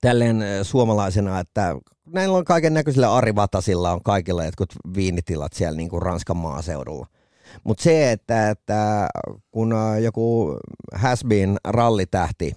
tälleen 0.00 0.44
suomalaisena, 0.62 1.40
että 1.40 1.76
näillä 2.06 2.38
on 2.38 2.44
kaiken 2.44 2.74
näköisillä 2.74 3.14
Arivatasilla 3.14 3.92
on 3.92 4.02
kaikilla 4.02 4.44
jotkut 4.44 4.72
viinitilat 4.94 5.52
siellä 5.52 5.76
niin 5.76 5.88
kuin 5.88 6.02
Ranskan 6.02 6.36
maaseudulla. 6.36 7.06
Mutta 7.64 7.82
se, 7.82 8.12
että, 8.12 8.50
että 8.50 9.08
kun 9.50 9.72
ö, 9.72 9.98
joku 9.98 10.56
has 10.94 11.24
been 11.24 11.56
rallitähti 11.64 12.56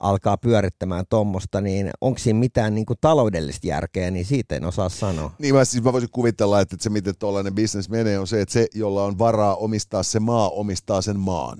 alkaa 0.00 0.36
pyörittämään 0.36 1.04
tuommoista, 1.10 1.60
niin 1.60 1.90
onko 2.00 2.18
siinä 2.18 2.38
mitään 2.38 2.74
niin 2.74 2.86
kuin 2.86 2.98
taloudellista 3.00 3.66
järkeä, 3.66 4.10
niin 4.10 4.24
siitä 4.24 4.56
en 4.56 4.64
osaa 4.64 4.88
sanoa. 4.88 5.30
Niin 5.38 5.54
mä, 5.54 5.64
siis 5.64 5.84
mä 5.84 5.92
voisin 5.92 6.10
kuvitella, 6.12 6.60
että 6.60 6.76
se 6.80 6.90
miten 6.90 7.14
tuollainen 7.18 7.54
bisnes 7.54 7.88
menee 7.90 8.18
on 8.18 8.26
se, 8.26 8.40
että 8.40 8.52
se, 8.52 8.66
jolla 8.74 9.04
on 9.04 9.18
varaa 9.18 9.56
omistaa 9.56 10.02
se 10.02 10.20
maa, 10.20 10.48
omistaa 10.48 11.02
sen 11.02 11.18
maan. 11.18 11.58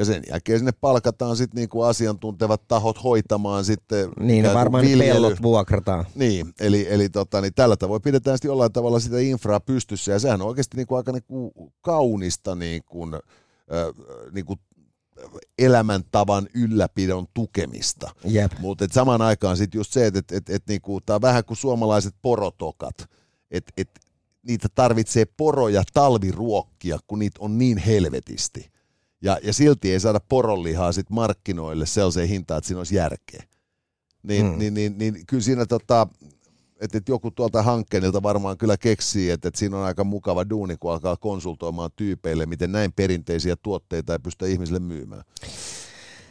Ja 0.00 0.04
sen 0.04 0.22
jälkeen 0.30 0.58
sinne 0.58 0.72
palkataan 0.72 1.36
sitten 1.36 1.60
niinku 1.60 1.82
asiantuntevat 1.82 2.68
tahot 2.68 3.04
hoitamaan 3.04 3.64
sitten 3.64 4.08
Niin, 4.20 4.42
ne 4.42 4.54
varmaan 4.54 4.84
viljely. 4.84 5.12
pellot 5.12 5.42
vuokrataan. 5.42 6.04
Niin, 6.14 6.52
eli, 6.60 6.86
eli 6.90 7.08
tota, 7.08 7.40
niin 7.40 7.54
tällä 7.54 7.76
tavoin 7.76 8.02
pidetään 8.02 8.36
sitten 8.36 8.48
jollain 8.48 8.72
tavalla 8.72 9.00
sitä 9.00 9.18
infraa 9.18 9.60
pystyssä, 9.60 10.12
ja 10.12 10.18
sehän 10.18 10.42
on 10.42 10.48
oikeasti 10.48 10.76
niinku 10.76 10.94
aika 10.94 11.12
niinku 11.12 11.52
kaunista 11.80 12.54
niinku, 12.54 13.08
äh, 13.14 13.20
niinku 14.32 14.56
elämäntavan 15.58 16.48
ylläpidon 16.54 17.26
tukemista. 17.34 18.10
Mutta 18.60 18.86
samaan 18.92 19.22
aikaan 19.22 19.56
sitten 19.56 19.78
just 19.78 19.92
se, 19.92 20.06
että 20.06 20.18
et, 20.18 20.32
et, 20.32 20.50
et 20.50 20.62
niinku, 20.68 21.00
tämä 21.00 21.14
on 21.14 21.22
vähän 21.22 21.44
kuin 21.44 21.56
suomalaiset 21.56 22.14
porotokat, 22.22 22.94
että 23.50 23.72
et, 23.76 23.90
niitä 24.46 24.68
tarvitsee 24.74 25.24
poroja 25.36 25.82
talviruokkia, 25.92 26.98
kun 27.06 27.18
niitä 27.18 27.38
on 27.40 27.58
niin 27.58 27.78
helvetisti. 27.78 28.70
Ja, 29.22 29.38
ja 29.42 29.52
silti 29.52 29.92
ei 29.92 30.00
saada 30.00 30.20
poronlihaa 30.28 30.92
sit 30.92 31.10
markkinoille 31.10 31.86
sellaiseen 31.86 32.28
hintaan, 32.28 32.58
että 32.58 32.68
siinä 32.68 32.80
olisi 32.80 32.94
järkeä. 32.94 33.42
Niin, 34.22 34.46
Mm. 34.46 34.52
mm. 34.52 34.58
niin, 34.58 34.74
niin, 34.74 34.98
niin 34.98 35.26
kyllä 35.26 35.42
siinä 35.42 35.66
tota, 35.66 36.06
että 36.80 36.98
et 36.98 37.08
joku 37.08 37.30
tuolta 37.30 37.62
hankkeenilta 37.62 38.22
varmaan 38.22 38.58
kyllä 38.58 38.76
keksii, 38.76 39.30
että 39.30 39.48
et 39.48 39.54
siinä 39.54 39.78
on 39.78 39.84
aika 39.84 40.04
mukava 40.04 40.50
duuni, 40.50 40.76
kun 40.80 40.92
alkaa 40.92 41.16
konsultoimaan 41.16 41.90
tyypeille, 41.96 42.46
miten 42.46 42.72
näin 42.72 42.92
perinteisiä 42.92 43.56
tuotteita 43.56 44.12
ei 44.12 44.18
pystytä 44.18 44.46
ihmisille 44.46 44.78
myymään. 44.80 45.24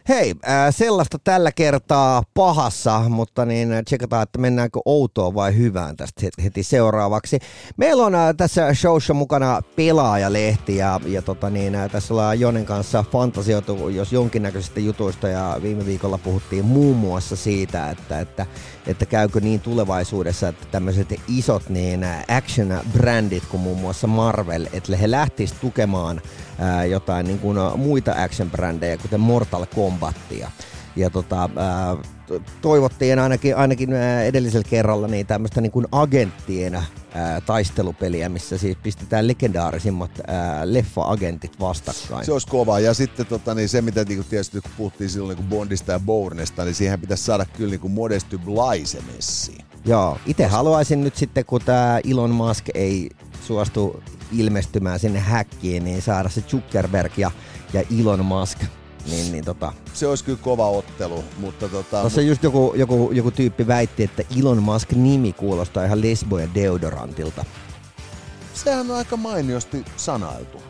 Hei, 0.10 0.36
äh, 0.48 0.75
sellaista 0.75 1.18
tällä 1.24 1.51
kertaa 1.51 2.24
pahassa, 2.34 3.00
mutta 3.10 3.46
niin 3.46 3.72
äh, 3.72 3.84
tsekataan, 3.86 4.24
että 4.24 4.39
mennäänkö 4.39 4.80
outoon 4.86 5.36
vai 5.36 5.58
hyvään 5.58 5.96
tästä 5.96 6.22
het- 6.22 6.44
heti 6.44 6.63
seuraavaksi. 6.63 7.39
Meillä 7.78 8.06
on 8.06 8.16
äh, 8.16 8.36
tässä 8.38 8.74
showssa 8.74 9.13
mukana 9.13 9.62
pelaajalehti 9.75 10.75
ja, 10.75 11.00
ja 11.06 11.22
tota 11.22 11.50
niin, 11.50 11.75
äh, 11.75 11.89
tässä 11.92 12.13
ollaan 12.13 12.39
Jonen 12.39 12.66
kanssa 12.66 13.06
fantasioitu 13.12 13.89
jos 13.89 14.13
jonkinnäköisistä 14.13 14.80
jutuista 14.80 15.28
ja 15.28 15.58
viime 15.62 15.86
viikolla 15.86 16.18
puhuttiin 16.18 16.66
muun 16.66 16.98
muassa 16.98 17.36
siitä, 17.36 17.89
että, 17.89 18.20
että, 18.20 18.46
että 18.88 19.05
käykö 19.05 19.39
niin 19.39 19.59
tulevaisuudessa, 19.59 20.48
että 20.48 20.65
tämmöiset 20.71 21.21
isot 21.27 21.69
niin 21.69 22.03
äh, 22.03 22.25
action-brändit 22.27 23.43
kuin 23.50 23.62
muun 23.62 23.79
muassa 23.79 24.07
Marvel, 24.07 24.67
että 24.74 24.98
he 24.98 25.12
lähtis 25.12 25.51
tukemaan 25.51 26.21
ää, 26.59 26.86
jotain 26.86 27.27
niin 27.27 27.39
kuin, 27.39 27.57
ä, 27.57 27.71
muita 27.75 28.12
action-brändejä, 28.12 28.98
kuten 29.01 29.19
Mortal 29.19 29.65
Kombatia. 29.75 30.51
Ja 30.96 31.10
tota, 31.10 31.50
ää, 31.55 31.98
to- 32.27 32.41
toivottiin 32.62 33.19
ainakin, 33.19 33.55
ainakin 33.55 33.93
ää, 33.93 34.24
edellisellä 34.24 34.67
kerralla 34.69 35.08
niin 35.08 35.27
tämmöistä 35.27 35.62
niin 35.62 35.72
kuin 35.72 35.88
agenttien 35.91 36.75
ää, 36.75 37.41
taistelupeliä, 37.41 38.29
missä 38.29 38.58
siis 38.58 38.77
pistetään 38.84 39.27
legendaarisimmat 39.27 40.12
ää, 40.27 40.74
leffa-agentit 40.74 41.60
vastakkain. 41.60 42.25
Se 42.25 42.31
olisi 42.31 42.48
kova. 42.48 42.79
Ja 42.79 42.93
sitten 42.93 43.25
tota, 43.25 43.55
niin 43.55 43.69
se, 43.69 43.81
mitä 43.81 44.03
niin 44.03 44.25
tietysti 44.29 44.62
kun 44.62 44.72
puhuttiin 44.77 45.10
silloin 45.10 45.38
niin 45.38 45.50
Bondista 45.50 45.91
ja 45.91 46.00
Bournesta, 46.00 46.65
niin 46.65 46.75
siihen 46.75 47.00
pitäisi 47.01 47.24
saada 47.24 47.46
kyllä 47.46 47.75
niin 47.75 47.91
Modesty 47.91 48.38
Blaise 48.38 49.00
messiin. 49.15 49.65
Joo, 49.86 50.17
itse 50.25 50.48
haluaisin 50.48 51.03
nyt 51.03 51.15
sitten, 51.15 51.46
kun 51.46 51.62
tämä 51.65 52.00
Elon 52.12 52.31
Musk 52.31 52.65
ei 52.74 53.10
suostu 53.41 54.03
ilmestymään 54.38 55.00
sinne 55.00 55.19
häkkiin, 55.19 55.84
niin 55.84 56.01
saada 56.01 56.29
se 56.29 56.41
Zuckerberg 56.41 57.17
ja, 57.17 57.31
ja 57.74 57.84
Elon 58.00 58.25
Musk. 58.25 58.60
Niin, 59.06 59.32
niin 59.32 59.46
tota, 59.46 59.74
Se 59.94 60.08
olisi 60.08 60.24
kyllä 60.24 60.39
kova 60.41 60.70
ottelu, 60.70 61.24
mutta 61.38 61.70
tota, 61.70 62.01
Tuossa 62.01 62.22
just 62.22 62.44
joku, 62.44 62.74
joku, 62.75 63.10
joku 63.13 63.32
tyyppi 63.32 63.68
väitti, 63.68 64.03
että 64.03 64.24
Elon 64.39 64.63
Musk-nimi 64.63 65.34
kuulostaa 65.34 65.86
ihan 65.86 66.01
lesbojen 66.01 66.53
deodorantilta. 66.56 67.46
sehän 68.53 68.91
on 68.91 68.98
aika 68.98 69.18
mainiosti 69.18 69.86
sanailtu. 69.98 70.69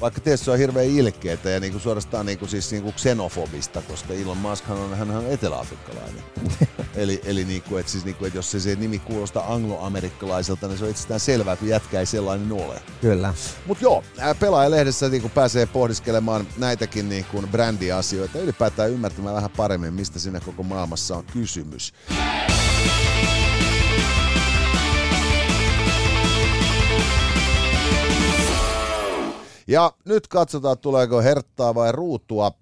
Vaikka 0.00 0.20
tietysti 0.20 0.44
se 0.44 0.50
on 0.50 0.58
hirveän 0.58 0.86
ilkeetä 0.86 1.50
ja 1.50 1.60
niinku 1.60 1.78
suorastaan 1.78 2.26
niinku 2.26 2.46
siis 2.46 2.70
niinku 2.70 2.92
xenofobista, 2.92 3.82
koska 3.82 4.14
Elon 4.14 4.36
Musk 4.36 4.70
on, 4.70 4.96
hän 4.96 5.10
on 5.10 5.26
eteläafrikkalainen. 5.26 6.22
eli 6.94 7.20
eli 7.24 7.44
niinku, 7.44 7.76
et 7.76 7.88
siis 7.88 8.04
niinku, 8.04 8.24
et 8.24 8.34
jos 8.34 8.50
se, 8.50 8.60
se 8.60 8.74
nimi 8.74 8.98
kuulostaa 8.98 9.54
angloamerikkalaiselta, 9.54 10.68
niin 10.68 10.78
se 10.78 10.84
on 10.84 10.90
itsestään 10.90 11.20
selvää, 11.20 11.56
kun 11.56 11.68
jätkä 11.68 12.00
ei 12.00 12.06
sellainen 12.06 12.52
ole. 12.52 12.82
Kyllä. 13.00 13.34
Mutta 13.66 13.84
joo, 13.84 14.04
pelaajalehdessä 14.40 15.08
niinku 15.08 15.28
pääsee 15.28 15.66
pohdiskelemaan 15.66 16.46
näitäkin 16.56 17.08
niinku 17.08 17.42
brändiasioita 17.50 18.38
ja 18.38 18.44
ylipäätään 18.44 18.90
ymmärtämään 18.90 19.34
vähän 19.34 19.50
paremmin, 19.56 19.94
mistä 19.94 20.18
siinä 20.18 20.40
koko 20.40 20.62
maailmassa 20.62 21.16
on 21.16 21.24
kysymys. 21.24 21.92
Ja 29.70 29.92
nyt 30.04 30.28
katsotaan, 30.28 30.78
tuleeko 30.78 31.20
herttaa 31.20 31.74
vai 31.74 31.92
ruutua. 31.92 32.52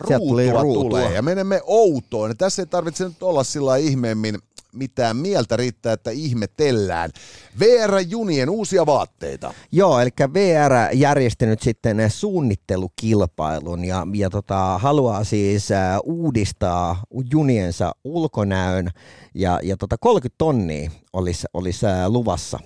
Ruutua, 0.00 0.62
ruutua 0.62 0.82
tulee 0.82 1.14
ja 1.14 1.22
menemme 1.22 1.60
outoon. 1.64 2.36
Tässä 2.36 2.62
ei 2.62 2.66
tarvitse 2.66 3.04
nyt 3.04 3.22
olla 3.22 3.44
sillä 3.44 3.76
ihmeemmin 3.76 4.38
mitään 4.72 5.16
mieltä, 5.16 5.56
riittää, 5.56 5.92
että 5.92 6.10
ihmetellään. 6.10 7.10
VR-junien 7.58 8.50
uusia 8.50 8.86
vaatteita. 8.86 9.54
Joo, 9.72 10.00
eli 10.00 10.10
VR 10.32 10.94
järjestänyt 10.94 11.62
sitten 11.62 12.10
suunnittelukilpailun 12.10 13.84
ja, 13.84 14.06
ja 14.14 14.30
tota, 14.30 14.78
haluaa 14.78 15.24
siis 15.24 15.70
äh, 15.70 15.98
uudistaa 16.04 17.02
juniensa 17.32 17.92
ulkonäön 18.04 18.90
ja, 19.34 19.60
ja 19.62 19.76
tota 19.76 19.96
30 20.00 20.34
tonnia 20.38 20.90
olisi, 21.12 21.46
olisi 21.54 21.86
äh, 21.86 22.06
luvassa 22.06 22.58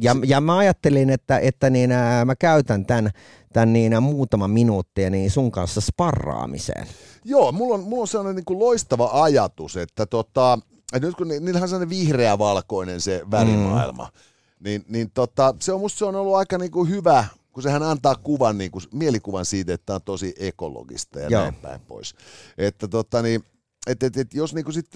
ja, 0.00 0.16
ja 0.26 0.40
mä 0.40 0.56
ajattelin, 0.56 1.10
että, 1.10 1.38
että 1.38 1.70
niin, 1.70 1.92
ää, 1.92 2.24
mä 2.24 2.36
käytän 2.36 2.86
tämän, 2.86 3.10
tämän 3.52 3.72
niin, 3.72 4.02
muutama 4.02 4.48
minuuttia 4.48 5.10
niin 5.10 5.30
sun 5.30 5.50
kanssa 5.50 5.80
sparraamiseen. 5.80 6.86
Joo, 7.24 7.52
mulla 7.52 7.74
on, 7.74 7.82
mulla 7.82 8.00
on 8.00 8.08
sellainen 8.08 8.36
niin 8.36 8.44
kuin 8.44 8.58
loistava 8.58 9.10
ajatus, 9.12 9.76
että 9.76 10.06
tota, 10.06 10.58
että 10.92 11.06
nyt 11.06 11.16
kun 11.16 11.28
niillähän 11.28 11.62
on 11.62 11.68
sellainen 11.68 11.90
vihreä-valkoinen 11.90 13.00
se 13.00 13.22
värimaailma, 13.30 14.04
mm. 14.04 14.64
niin, 14.64 14.84
niin 14.88 15.10
tota, 15.10 15.54
se 15.60 15.72
on 15.72 15.80
musta 15.80 15.98
se 15.98 16.04
on 16.04 16.16
ollut 16.16 16.36
aika 16.36 16.58
niin 16.58 16.70
kuin 16.70 16.88
hyvä, 16.88 17.24
kun 17.52 17.62
sehän 17.62 17.82
antaa 17.82 18.14
kuvan, 18.14 18.58
niin 18.58 18.70
kuin, 18.70 18.84
mielikuvan 18.92 19.44
siitä, 19.44 19.74
että 19.74 19.86
tämä 19.86 19.94
on 19.94 20.02
tosi 20.02 20.34
ekologista 20.38 21.20
ja 21.20 21.28
Joo. 21.28 21.42
näin 21.42 21.54
päin 21.54 21.80
pois. 21.80 22.14
Että 22.58 22.88
tota, 22.88 23.22
niin, 23.22 23.44
et, 23.86 24.02
et, 24.02 24.16
et, 24.16 24.34
jos 24.34 24.54
niin 24.54 24.72
sit 24.72 24.88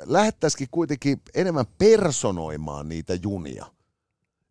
lähettäisikin 0.00 0.68
kuitenkin 0.70 1.20
enemmän 1.34 1.66
personoimaan 1.78 2.88
niitä 2.88 3.14
junia, 3.22 3.66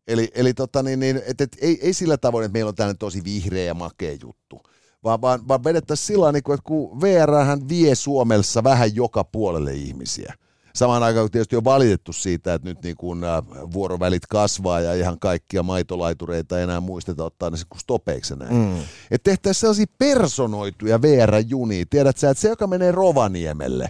Eli, 0.07 0.31
eli 0.35 0.53
tota, 0.53 0.83
niin, 0.83 0.99
niin, 0.99 1.21
et, 1.27 1.41
et, 1.41 1.57
ei, 1.61 1.79
ei 1.81 1.93
sillä 1.93 2.17
tavoin, 2.17 2.45
että 2.45 2.53
meillä 2.53 2.69
on 2.69 2.75
tällainen 2.75 2.97
tosi 2.97 3.23
vihreä 3.23 3.63
ja 3.63 3.73
makea 3.73 4.17
juttu, 4.21 4.61
vaan, 5.03 5.21
vaan, 5.21 5.47
vaan 5.47 5.63
vedettäisiin 5.63 6.07
sillä 6.07 6.17
tavalla, 6.17 6.31
niin 6.31 6.53
että 6.53 6.63
kun 6.63 7.01
VR 7.01 7.31
vie 7.69 7.95
Suomessa 7.95 8.63
vähän 8.63 8.95
joka 8.95 9.23
puolelle 9.23 9.73
ihmisiä. 9.73 10.33
Samaan 10.75 11.03
aikaan 11.03 11.31
tietysti 11.31 11.55
on 11.55 11.63
valitettu 11.63 12.13
siitä, 12.13 12.53
että 12.53 12.69
nyt 12.69 12.83
niin 12.83 12.95
kun, 12.95 13.23
äh, 13.23 13.43
vuorovälit 13.73 14.25
kasvaa 14.25 14.81
ja 14.81 14.93
ihan 14.93 15.19
kaikkia 15.19 15.63
maitolaitureita 15.63 16.57
ei 16.57 16.63
enää 16.63 16.79
muisteta 16.79 17.23
ottaa 17.23 17.49
ne 17.49 17.57
stopeiksi 17.77 18.35
näin. 18.35 18.55
Mm. 18.55 18.77
Että 19.11 19.31
tehtäisiin 19.31 19.61
sellaisia 19.61 19.85
personoituja 19.97 21.01
VR-junia. 21.01 21.85
Tiedät 21.89 22.17
sä, 22.17 22.29
että 22.29 22.41
se, 22.41 22.49
joka 22.49 22.67
menee 22.67 22.91
Rovaniemelle, 22.91 23.89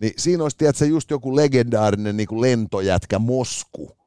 niin 0.00 0.12
siinä 0.16 0.42
olisi 0.42 0.56
tiedätkö, 0.56 0.86
just 0.86 1.10
joku 1.10 1.36
legendaarinen 1.36 2.16
niin 2.16 2.26
kuin 2.26 2.40
lentojätkä 2.40 3.18
Mosku 3.18 3.97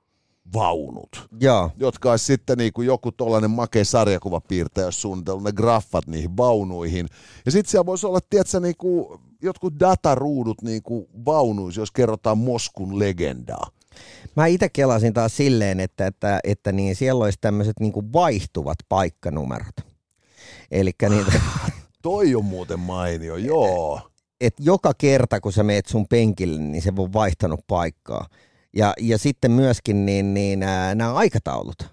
vaunut, 0.54 1.28
Joo. 1.42 1.72
jotka 1.78 2.12
olisi 2.12 2.26
sitten 2.26 2.58
niin 2.58 2.74
kuin 2.74 2.88
joku 2.88 3.12
tuollainen 3.12 3.52
makea 3.52 3.86
sarjakuvapiirtäjä, 3.86 4.88
jos 4.88 5.02
suunnitellut 5.02 5.44
ne 5.44 5.52
graffat 5.52 6.08
niihin 6.08 6.38
vaunuihin. 6.38 7.08
Ja 7.46 7.52
sitten 7.52 7.72
siellä 7.72 7.86
voisi 7.86 8.08
olla, 8.08 8.20
tiedätkö, 8.30 8.60
niin 8.60 8.78
kuin 8.78 9.20
jotkut 9.42 9.80
dataruudut 9.80 10.62
niin 10.62 10.84
kuin 10.84 11.08
vaunuissa, 11.26 11.82
jos 11.82 11.92
kerrotaan 11.92 12.38
Moskun 12.38 13.00
legendaa. 13.00 13.68
Mä 14.36 14.46
itse 14.46 14.70
kelasin 14.70 15.14
taas 15.14 15.38
silleen, 15.38 15.80
että, 15.80 16.08
että, 16.08 16.40
että 16.44 16.72
niin 16.72 16.96
siellä 16.96 17.24
olisi 17.24 17.38
tämmöiset 17.42 17.80
niin 17.80 17.92
kuin 17.92 18.14
vaihtuvat 18.14 18.78
paikkanumerot. 18.90 19.76
Eli 20.72 20.92
niitä... 21.10 21.42
Toi 22.02 22.36
on 22.36 22.46
muuten 22.46 22.80
mainio, 22.80 23.36
joo. 23.36 24.02
Et 24.42 24.54
joka 24.60 24.94
kerta, 24.98 25.40
kun 25.40 25.54
sä 25.54 25.64
meet 25.64 25.86
sun 25.86 26.08
penkille, 26.08 26.62
niin 26.62 26.82
se 26.82 26.94
on 26.98 27.14
vaihtanut 27.14 27.60
paikkaa. 27.68 28.28
Ja, 28.76 28.94
ja 29.00 29.18
sitten 29.18 29.52
myöskin 29.52 30.06
niin, 30.06 30.34
niin, 30.34 30.60
nämä 30.96 31.14
aikataulut, 31.14 31.90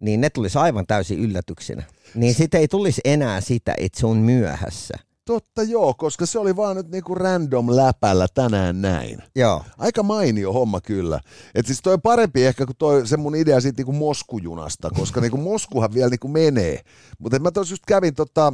niin 0.00 0.20
ne 0.20 0.30
tulisi 0.30 0.58
aivan 0.58 0.86
täysin 0.86 1.18
yllätyksenä. 1.18 1.82
Niin 2.14 2.34
sitten 2.34 2.60
ei 2.60 2.68
tulisi 2.68 3.00
enää 3.04 3.40
sitä, 3.40 3.74
että 3.78 4.00
se 4.00 4.06
on 4.06 4.16
myöhässä. 4.16 4.94
Totta 5.24 5.62
joo, 5.62 5.94
koska 5.94 6.26
se 6.26 6.38
oli 6.38 6.56
vaan 6.56 6.76
nyt 6.76 6.90
niinku 6.90 7.14
random 7.14 7.66
läpällä 7.70 8.26
tänään 8.34 8.82
näin. 8.82 9.22
Joo. 9.36 9.64
Aika 9.78 10.02
mainio 10.02 10.52
homma 10.52 10.80
kyllä. 10.80 11.20
Et 11.54 11.66
siis 11.66 11.82
toi 11.82 11.98
parempi 11.98 12.46
ehkä 12.46 12.66
kuin 12.66 12.76
toi, 12.76 13.06
se 13.06 13.16
mun 13.16 13.36
idea 13.36 13.60
siitä 13.60 13.78
niinku 13.78 13.92
Moskujunasta, 13.92 14.90
koska 14.90 15.20
niinku 15.20 15.36
Moskuhan 15.36 15.94
vielä 15.94 16.10
niinku 16.10 16.28
menee. 16.28 16.80
Mutta 17.18 17.38
mä 17.38 17.50
tos 17.50 17.70
just 17.70 17.82
kävin 17.86 18.14
tota, 18.14 18.52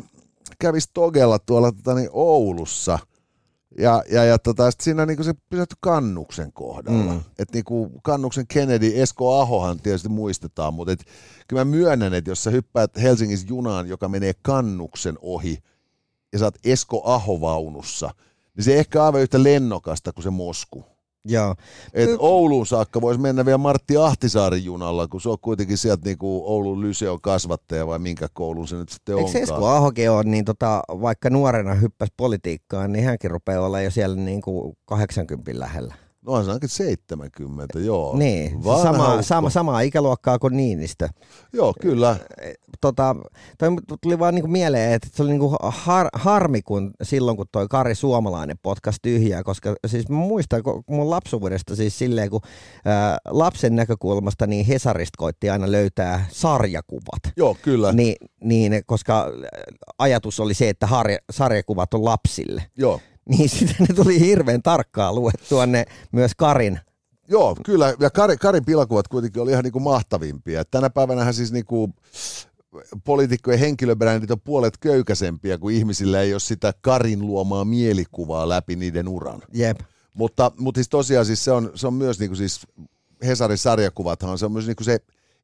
kävin 0.59 0.81
Stogella 0.81 1.39
tuolla 1.39 1.73
tota, 1.73 1.95
niin 1.95 2.11
Oulussa– 2.13 2.99
ja, 3.79 4.03
ja, 4.11 4.25
ja 4.25 4.39
tota, 4.39 4.71
sit 4.71 4.81
siinä 4.81 5.07
niinku 5.07 5.23
se 5.23 5.35
pysähtyi 5.51 5.77
kannuksen 5.81 6.53
kohdalla. 6.53 7.13
Mm. 7.13 7.21
Et 7.39 7.53
niinku 7.53 7.91
kannuksen 8.03 8.47
Kennedy, 8.47 8.93
Esko 8.95 9.41
Ahohan 9.41 9.81
tietysti 9.81 10.09
muistetaan, 10.09 10.75
mutta 10.75 10.93
et, 10.93 11.05
kyllä 11.49 11.65
mä 11.65 11.71
myönnän, 11.71 12.15
että 12.15 12.31
jos 12.31 12.45
sä 12.45 12.51
hyppäät 12.51 12.91
Helsingissä 13.03 13.47
junaan, 13.49 13.89
joka 13.89 14.09
menee 14.09 14.33
kannuksen 14.43 15.19
ohi, 15.21 15.59
ja 16.33 16.39
sä 16.39 16.45
oot 16.45 16.59
Esko 16.65 17.03
Aho-vaunussa, 17.05 18.11
niin 18.57 18.65
se 18.65 18.79
ehkä 18.79 19.05
aivan 19.05 19.21
yhtä 19.21 19.43
lennokasta 19.43 20.13
kuin 20.13 20.23
se 20.23 20.31
Mosku. 20.31 20.96
Joo. 21.29 21.55
Et 21.95 22.11
Ouluun 22.19 22.67
saakka 22.67 23.01
voisi 23.01 23.21
mennä 23.21 23.45
vielä 23.45 23.59
Martti 23.59 23.97
Ahtisaarin 23.97 24.65
junalla, 24.65 25.09
kun 25.09 25.21
se 25.21 25.29
on 25.29 25.39
kuitenkin 25.41 25.79
sieltä 25.79 26.05
niinku 26.05 26.43
Oulun 26.47 26.81
Lyseon 26.81 27.21
kasvattaja 27.21 27.87
vai 27.87 27.99
minkä 27.99 28.29
koulun 28.33 28.69
se 28.69 28.77
nyt 28.77 28.89
sitten 28.89 29.15
Eikö 29.15 29.27
onkaan. 29.27 29.43
Esko 29.43 29.67
Ahokin 29.67 30.11
on, 30.11 30.31
niin 30.31 30.45
tota, 30.45 30.83
vaikka 30.89 31.31
nuorena 31.31 31.75
hyppäsi 31.75 32.13
politiikkaan, 32.17 32.93
niin 32.93 33.05
hänkin 33.05 33.31
rupeaa 33.31 33.67
olla 33.67 33.81
jo 33.81 33.91
siellä 33.91 34.17
niinku 34.17 34.77
80 34.85 35.51
lähellä. 35.55 36.06
No 36.27 36.33
on 36.33 36.45
se 36.45 36.51
ainakin 36.51 36.69
70, 36.69 37.79
joo. 37.79 38.17
Niin, 38.17 38.63
sama, 38.83 39.23
sama, 39.23 39.51
samaa 39.51 39.81
ikäluokkaa 39.81 40.39
kuin 40.39 40.57
Niinistö. 40.57 41.09
Joo, 41.53 41.75
kyllä. 41.81 42.17
Tota, 42.81 43.17
toi 43.59 43.69
tuli 44.01 44.19
vaan 44.19 44.35
niinku 44.35 44.49
mieleen, 44.49 44.93
että 44.93 45.09
se 45.13 45.23
oli 45.23 45.31
niinku 45.31 45.57
har, 45.61 46.09
harmi 46.13 46.63
kun 46.63 46.91
silloin, 47.03 47.37
kun 47.37 47.47
toi 47.53 47.67
Kari 47.69 47.95
Suomalainen 47.95 48.59
podcast 48.63 48.99
tyhjää, 49.03 49.43
koska 49.43 49.75
siis 49.87 50.09
mä 50.09 50.17
muistan 50.17 50.63
kun 50.63 50.85
mun 50.89 51.11
lapsuudesta 51.11 51.77
siis 51.77 51.99
silleen, 51.99 52.31
kun 52.31 52.41
ää, 52.85 53.19
lapsen 53.29 53.77
näkökulmasta 53.77 54.47
niin 54.47 54.67
Hesarista 54.67 55.17
koitti 55.19 55.51
aina 55.51 55.73
löytää 55.73 56.27
sarjakuvat. 56.31 57.33
Joo, 57.37 57.57
kyllä. 57.63 57.93
Niin, 57.93 58.17
niin 58.45 58.83
koska 58.87 59.33
ajatus 59.99 60.41
oli 60.41 60.55
se, 60.55 60.69
että 60.69 60.87
harja, 60.87 61.19
sarjakuvat 61.31 61.95
on 61.95 62.05
lapsille. 62.05 62.63
Joo 62.79 63.01
niin 63.29 63.49
sitten 63.59 63.87
ne 63.89 63.95
tuli 63.95 64.21
hirveän 64.21 64.63
tarkkaan 64.63 65.15
luettua 65.15 65.67
ne 65.67 65.87
myös 66.13 66.33
Karin 66.37 66.81
Joo, 67.29 67.57
kyllä. 67.65 67.95
Ja 68.01 68.11
Karin, 68.11 68.39
Karin 68.39 68.65
pilakuvat 68.65 69.09
kuitenkin 69.09 69.43
oli 69.43 69.51
ihan 69.51 69.65
niin 69.65 69.73
kuin 69.73 69.83
mahtavimpia. 69.83 70.65
Tänä 70.65 70.91
päivänä 70.91 71.33
siis 71.33 71.53
niin 71.53 71.65
kuin 71.65 71.95
poliitikkojen 73.05 73.61
henkilöbrändit 73.61 74.31
on 74.31 74.41
puolet 74.41 74.79
köykäisempiä, 74.79 75.59
kun 75.59 75.71
ihmisillä 75.71 76.21
ei 76.21 76.35
ole 76.35 76.41
sitä 76.41 76.73
Karin 76.81 77.27
luomaa 77.27 77.65
mielikuvaa 77.65 78.49
läpi 78.49 78.77
niiden 78.77 79.09
uran. 79.09 79.43
Jep. 79.53 79.81
Mutta, 80.15 80.53
mutta 80.59 80.79
siis 80.79 80.89
tosiaan 80.89 81.27
siis 81.27 81.45
se, 81.45 81.53
on, 81.53 81.71
se 81.75 81.87
on 81.87 81.95
myös 81.95 82.19
niin 82.19 82.31
kuin 82.31 82.37
siis 82.37 82.67
Hesarin 83.27 83.59
sarjakuvathan, 83.59 84.39
se 84.39 84.47
on 84.47 84.53
myös 84.53 84.67
niin 84.67 84.77
kuin 84.77 84.85
se 84.85 84.99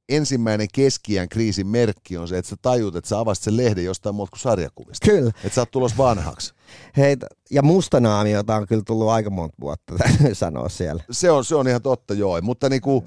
ensimmäinen 0.08 0.68
keskiään 0.74 1.28
kriisin 1.28 1.66
merkki 1.66 2.16
on 2.16 2.28
se, 2.28 2.38
että 2.38 2.48
sä 2.48 2.56
tajut, 2.62 2.96
että 2.96 3.08
sä 3.08 3.18
avasit 3.18 3.44
sen 3.44 3.56
lehden 3.56 3.84
jostain 3.84 4.14
muuta 4.14 4.30
kuin 4.30 4.40
sarjakuvista. 4.40 5.10
Kyllä. 5.10 5.32
Että 5.44 5.54
sä 5.54 5.60
oot 5.60 5.70
tulos 5.70 5.98
vanhaksi. 5.98 6.54
Hei, 6.96 7.16
ja 7.50 7.62
mustanaamiota 7.62 8.56
on 8.56 8.66
kyllä 8.66 8.82
tullut 8.86 9.08
aika 9.08 9.30
monta 9.30 9.56
vuotta, 9.60 9.94
sanoa 10.32 10.68
siellä. 10.68 11.04
Se 11.10 11.30
on, 11.30 11.44
se 11.44 11.54
on 11.54 11.68
ihan 11.68 11.82
totta, 11.82 12.14
joo. 12.14 12.40
Mutta 12.40 12.68
niinku, 12.68 13.04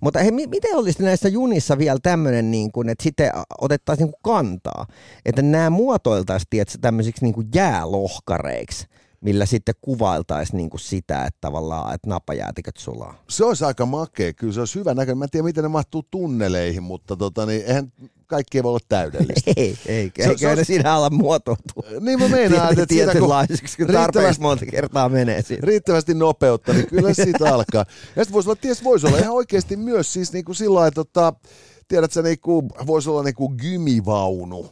mutta 0.00 0.18
hei, 0.18 0.30
miten 0.30 0.76
olisi 0.76 1.02
näissä 1.02 1.28
junissa 1.28 1.78
vielä 1.78 1.98
tämmöinen, 2.02 2.50
niin 2.50 2.72
kuin, 2.72 2.88
että 2.88 3.02
sitten 3.02 3.30
otettaisiin 3.60 4.04
niin 4.04 4.14
kuin 4.22 4.34
kantaa, 4.34 4.86
että 5.24 5.42
nämä 5.42 5.70
muotoiltaisiin 5.70 6.66
tämmöisiksi 6.80 7.24
niin 7.24 7.34
kuin 7.34 7.48
jäälohkareiksi, 7.54 8.86
millä 9.20 9.46
sitten 9.46 9.74
kuvailtaisiin 9.80 10.56
niin 10.56 10.70
kuin 10.70 10.80
sitä, 10.80 11.24
että 11.24 11.38
tavallaan, 11.40 11.94
että 11.94 12.08
napajäätiköt 12.08 12.76
sulaa. 12.76 13.22
Se 13.28 13.44
olisi 13.44 13.64
aika 13.64 13.86
makea, 13.86 14.32
kyllä 14.32 14.52
se 14.52 14.60
olisi 14.60 14.78
hyvä 14.78 14.94
näköinen. 14.94 15.18
Mä 15.18 15.24
en 15.24 15.30
tiedä, 15.30 15.44
miten 15.44 15.62
ne 15.62 15.68
mahtuu 15.68 16.06
tunneleihin, 16.10 16.82
mutta 16.82 17.16
tota, 17.16 17.46
niin, 17.46 17.62
eihän 17.66 17.92
kaikki 18.26 18.58
ei 18.58 18.62
voi 18.62 18.70
olla 18.70 18.80
täydellistä. 18.88 19.50
ei, 19.56 19.78
ei, 19.86 20.12
se, 20.16 20.28
eikä 20.28 20.36
se, 20.38 20.56
ne 20.56 20.64
siinä 20.64 20.94
ala 20.94 21.10
muotoutua. 21.10 21.82
Niin 22.00 22.18
mä 22.18 22.28
meinaan, 22.28 22.72
että 22.72 22.86
tietynlaisiksi, 22.86 23.76
kun 23.76 23.86
tarpeeksi 23.86 24.40
monta 24.40 24.66
kertaa 24.66 25.08
menee 25.08 25.42
siinä. 25.42 25.66
Riittävästi 25.66 26.14
nopeutta, 26.14 26.72
niin 26.72 26.86
kyllä 26.86 27.14
siitä 27.14 27.48
alkaa. 27.54 27.84
Ja 28.16 28.24
sitten 28.24 28.32
voisi 28.32 28.48
olla, 28.48 28.58
ties 28.60 28.84
voisi 28.84 29.06
olla 29.06 29.18
ihan 29.18 29.34
oikeasti 29.34 29.76
myös 29.76 30.12
siis 30.12 30.32
niin 30.32 30.44
kuin 30.44 30.56
sillä 30.56 30.74
lailla, 30.74 30.88
että 30.88 31.04
tota, 31.04 31.32
tiedätkö, 31.88 32.22
niin 32.22 32.40
kuin, 32.40 32.68
voisi 32.86 33.10
olla 33.10 33.22
niin 33.22 33.34
kuin 33.34 33.56
gymivaunu. 33.56 34.70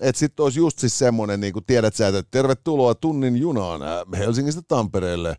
Että 0.00 0.18
sitten 0.18 0.42
olisi 0.42 0.58
just 0.58 0.78
siis 0.78 0.98
semmoinen, 0.98 1.40
niin 1.40 1.52
kuin 1.52 1.64
tiedät 1.64 1.94
sä, 1.94 2.08
että 2.08 2.22
tervetuloa 2.30 2.94
tunnin 2.94 3.36
junaan 3.36 3.82
äh, 3.82 4.18
Helsingistä 4.18 4.62
Tampereelle. 4.68 5.36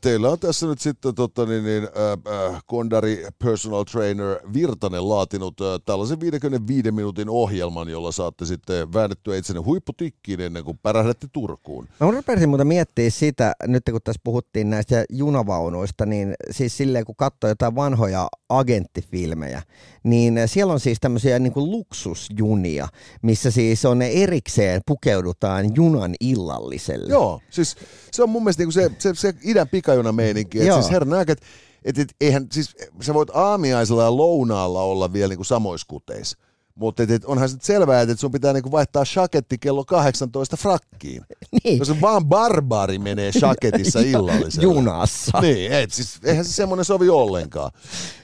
Teillä 0.00 0.30
on 0.30 0.38
tässä 0.38 0.66
nyt 0.66 0.80
sitten 0.80 1.14
tota, 1.14 1.46
niin, 1.46 1.64
niin, 1.64 1.82
äh, 1.82 2.62
Kondari 2.66 3.26
Personal 3.44 3.84
Trainer 3.84 4.36
Virtanen 4.52 5.08
laatinut 5.08 5.60
äh, 5.60 5.66
tällaisen 5.86 6.20
55 6.20 6.92
minuutin 6.92 7.28
ohjelman, 7.28 7.88
jolla 7.88 8.12
saatte 8.12 8.44
sitten 8.44 8.92
väännettyä 8.92 9.36
itsenne 9.36 9.62
huipputikkiin 9.62 10.40
ennen 10.40 10.64
kuin 10.64 10.78
pärähdätte 10.82 11.26
Turkuun. 11.32 11.88
Mä 12.00 12.10
rupesin 12.10 12.48
muuten 12.48 12.66
miettiä 12.66 13.10
sitä, 13.10 13.52
nyt 13.66 13.82
kun 13.90 14.00
tässä 14.04 14.20
puhuttiin 14.24 14.70
näistä 14.70 15.04
junavaunuista, 15.10 16.06
niin 16.06 16.34
siis 16.50 16.76
silleen 16.76 17.04
kun 17.04 17.16
katsoo 17.16 17.50
jotain 17.50 17.74
vanhoja 17.74 18.28
agenttifilmejä, 18.48 19.62
niin 20.02 20.40
siellä 20.46 20.72
on 20.72 20.80
siis 20.80 20.98
tämmöisiä 21.00 21.38
niin 21.38 21.52
kuin 21.52 21.70
luksusjunia, 21.70 22.88
missä 23.22 23.49
siis 23.50 23.84
on 23.84 23.98
ne 23.98 24.08
erikseen 24.08 24.80
pukeudutaan 24.86 25.76
junan 25.76 26.14
illalliselle. 26.20 27.10
Joo, 27.10 27.40
siis 27.50 27.76
se 28.12 28.22
on 28.22 28.30
mun 28.30 28.42
mielestä 28.42 28.62
niin 28.62 28.72
se, 28.72 28.90
se, 28.98 29.14
se 29.14 29.34
idän 29.44 29.68
pikajuna 29.68 30.12
meininki. 30.12 30.60
Että 30.60 30.74
siis 30.74 30.90
herran 30.90 31.20
että 31.20 31.46
et, 31.84 31.98
et, 31.98 32.14
eihän, 32.20 32.46
siis 32.52 32.76
sä 33.00 33.14
voit 33.14 33.30
aamiaisella 33.34 34.02
ja 34.02 34.16
lounaalla 34.16 34.82
olla 34.82 35.12
vielä 35.12 35.34
niin 35.34 35.44
samoiskuteissa. 35.44 36.38
Mutta 36.74 37.02
et, 37.02 37.10
et 37.10 37.24
onhan 37.24 37.48
se 37.48 37.56
selvää, 37.62 38.00
että 38.00 38.16
sun 38.16 38.30
pitää 38.30 38.52
niinku 38.52 38.70
vaihtaa 38.70 39.04
shaketti 39.04 39.58
kello 39.58 39.84
18 39.84 40.56
frakkiin. 40.56 41.22
Niin. 41.64 41.78
Jos 41.78 42.00
vaan 42.00 42.26
barbaari 42.26 42.98
menee 42.98 43.32
shaketissa 43.32 44.00
illallisella. 44.12 44.62
Junassa. 44.62 45.40
Niin, 45.40 45.72
et, 45.72 45.90
siis, 45.90 46.18
eihän 46.24 46.44
se 46.44 46.52
semmoinen 46.52 46.84
sovi 46.84 47.08
ollenkaan. 47.08 47.70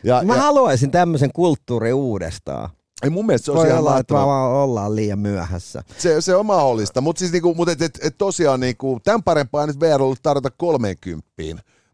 Ja, 0.04 0.22
Mä 0.24 0.34
ja, 0.34 0.42
haluaisin 0.42 0.90
tämmöisen 0.90 1.30
kulttuuri 1.32 1.92
uudestaan. 1.92 2.70
Ei 3.02 3.10
mun 3.10 3.26
mielestä 3.26 3.44
se 3.44 3.50
on 3.50 3.56
Voi 3.56 3.66
ihan 3.66 3.78
olla, 3.78 3.98
että 3.98 4.14
vaan 4.14 4.52
ollaan 4.52 4.96
liian 4.96 5.18
myöhässä. 5.18 5.82
Se, 5.98 6.20
se 6.20 6.34
on 6.34 6.46
mahdollista, 6.46 7.00
mutta 7.00 7.18
siis 7.20 7.32
niinku, 7.32 7.54
mut 7.54 7.68
et, 7.68 7.82
et, 7.82 7.98
et 8.02 8.18
tosiaan 8.18 8.60
niinku, 8.60 9.00
tämän 9.04 9.22
parempaa 9.22 9.66
nyt 9.66 9.80
VR 9.80 10.02
ollut 10.02 10.22
tarjota 10.22 10.50
30. 10.50 11.26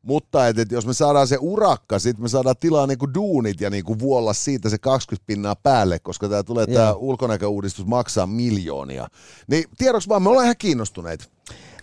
Mutta 0.03 0.49
et, 0.49 0.59
et 0.59 0.73
jos 0.73 0.87
me 0.87 0.95
saadaan 0.95 1.29
se 1.29 1.38
urakka, 1.41 1.99
sitten 1.99 2.23
me 2.23 2.29
saadaan 2.29 2.57
tilaa 2.61 2.87
niinku 2.87 3.15
duunit 3.15 3.61
ja 3.61 3.71
niinku 3.71 3.99
vuolla 3.99 4.33
siitä 4.33 4.69
se 4.69 4.79
20 4.79 5.27
pinnaa 5.27 5.57
päälle, 5.57 5.99
koska 5.99 6.29
tämä 6.29 6.43
tulee 6.43 6.67
tämä 6.67 6.93
ulkonäköuudistus 6.93 7.87
maksaa 7.87 8.27
miljoonia. 8.27 9.09
Niin 9.47 9.65
tiedoksi 9.79 10.09
vaan, 10.09 10.23
me 10.23 10.29
ollaan 10.29 10.45
ihan 10.47 10.57
kiinnostuneita. 10.59 11.25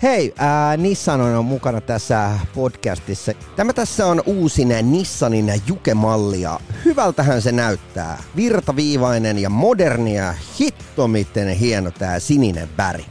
Hei, 0.04 0.34
ää, 0.38 0.78
Nissan 0.78 1.22
on 1.22 1.46
mukana 1.46 1.82
tässä 1.82 2.40
podcastissa. 2.56 3.32
Tämä 3.56 3.74
tässä 3.74 4.08
on 4.08 4.22
uusin 4.26 4.76
Nissanin 4.82 5.54
Juke-malli 5.68 6.42
ja 6.42 6.60
hyvältähän 6.86 7.42
se 7.42 7.52
näyttää. 7.52 8.24
Virtaviivainen 8.36 9.40
ja 9.40 9.50
moderni 9.50 10.16
ja 10.16 10.34
hitto 10.60 11.08
miten 11.08 11.48
hieno 11.48 11.92
tää 11.92 12.20
sininen 12.20 12.70
väri. 12.78 13.06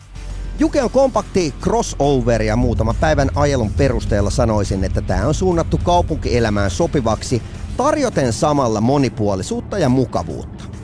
Juke 0.59 0.83
on 0.83 0.90
kompakti 0.90 1.55
crossover 1.61 2.42
ja 2.42 2.57
muutaman 2.57 2.96
päivän 3.01 3.31
ajelun 3.35 3.72
perusteella 3.72 4.31
sanoisin, 4.31 4.85
että 4.85 5.01
tämä 5.01 5.27
on 5.27 5.35
suunnattu 5.35 5.81
kaupunkielämään 5.85 6.70
sopivaksi, 6.70 7.42
tarjoten 7.77 8.33
samalla 8.33 8.81
monipuolisuutta 8.81 9.79
ja 9.79 9.88
mukavuutta. 9.88 10.78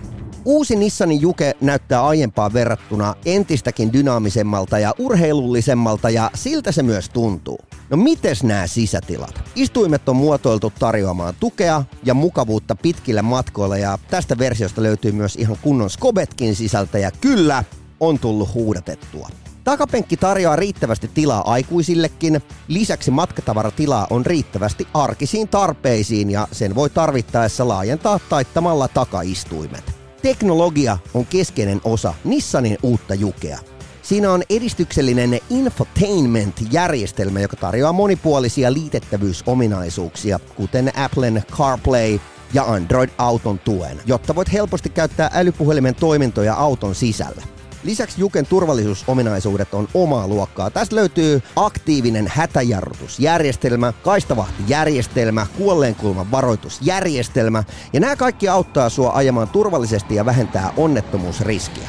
Uusi 0.44 0.76
Nissanin 0.76 1.20
Juke 1.20 1.54
näyttää 1.60 2.06
aiempaan 2.06 2.52
verrattuna 2.52 3.14
entistäkin 3.24 3.92
dynaamisemmalta 3.92 4.78
ja 4.78 4.94
urheilullisemmalta 4.98 6.10
ja 6.10 6.30
siltä 6.34 6.72
se 6.72 6.82
myös 6.82 7.08
tuntuu. 7.08 7.58
No 7.90 7.96
mites 7.96 8.42
nämä 8.44 8.66
sisätilat? 8.66 9.42
Istuimet 9.54 10.08
on 10.08 10.16
muotoiltu 10.16 10.72
tarjoamaan 10.78 11.34
tukea 11.40 11.84
ja 12.04 12.14
mukavuutta 12.14 12.76
pitkillä 12.76 13.22
matkoilla 13.22 13.76
ja 13.76 13.98
tästä 14.10 14.38
versiosta 14.38 14.82
löytyy 14.82 15.12
myös 15.12 15.36
ihan 15.36 15.56
kunnon 15.62 15.90
skobetkin 15.90 16.56
sisältä 16.56 16.98
ja 16.98 17.10
kyllä 17.10 17.64
on 18.00 18.18
tullut 18.18 18.54
huudatettua. 18.54 19.28
Takapenkki 19.64 20.16
tarjoaa 20.16 20.56
riittävästi 20.56 21.10
tilaa 21.14 21.52
aikuisillekin. 21.52 22.42
Lisäksi 22.68 23.10
matkatavaratilaa 23.10 24.06
on 24.10 24.26
riittävästi 24.26 24.88
arkisiin 24.94 25.48
tarpeisiin 25.48 26.30
ja 26.30 26.48
sen 26.52 26.74
voi 26.74 26.90
tarvittaessa 26.90 27.68
laajentaa 27.68 28.20
taittamalla 28.28 28.88
takaistuimet. 28.88 30.03
Teknologia 30.24 30.98
on 31.14 31.26
keskeinen 31.26 31.80
osa 31.84 32.14
Nissanin 32.24 32.78
uutta 32.82 33.14
jukea. 33.14 33.58
Siinä 34.02 34.32
on 34.32 34.42
edistyksellinen 34.50 35.38
infotainment-järjestelmä, 35.50 37.40
joka 37.40 37.56
tarjoaa 37.56 37.92
monipuolisia 37.92 38.72
liitettävyysominaisuuksia, 38.72 40.40
kuten 40.56 40.92
Applen 40.96 41.42
CarPlay 41.52 42.18
ja 42.54 42.64
Android 42.64 43.10
Auton 43.18 43.58
tuen, 43.58 44.00
jotta 44.06 44.34
voit 44.34 44.52
helposti 44.52 44.88
käyttää 44.88 45.30
älypuhelimen 45.34 45.94
toimintoja 45.94 46.54
auton 46.54 46.94
sisällä. 46.94 47.42
Lisäksi 47.84 48.20
Juken 48.20 48.46
turvallisuusominaisuudet 48.46 49.74
on 49.74 49.88
omaa 49.94 50.28
luokkaa. 50.28 50.70
Tästä 50.70 50.96
löytyy 50.96 51.42
aktiivinen 51.56 52.26
hätäjarrutusjärjestelmä, 52.28 53.92
kaistavahtijärjestelmä, 54.02 55.46
kuolleenkulman 55.58 56.30
varoitusjärjestelmä 56.30 57.64
ja 57.92 58.00
nämä 58.00 58.16
kaikki 58.16 58.48
auttaa 58.48 58.88
sua 58.88 59.12
ajamaan 59.14 59.48
turvallisesti 59.48 60.14
ja 60.14 60.24
vähentää 60.24 60.72
onnettomuusriskiä. 60.76 61.88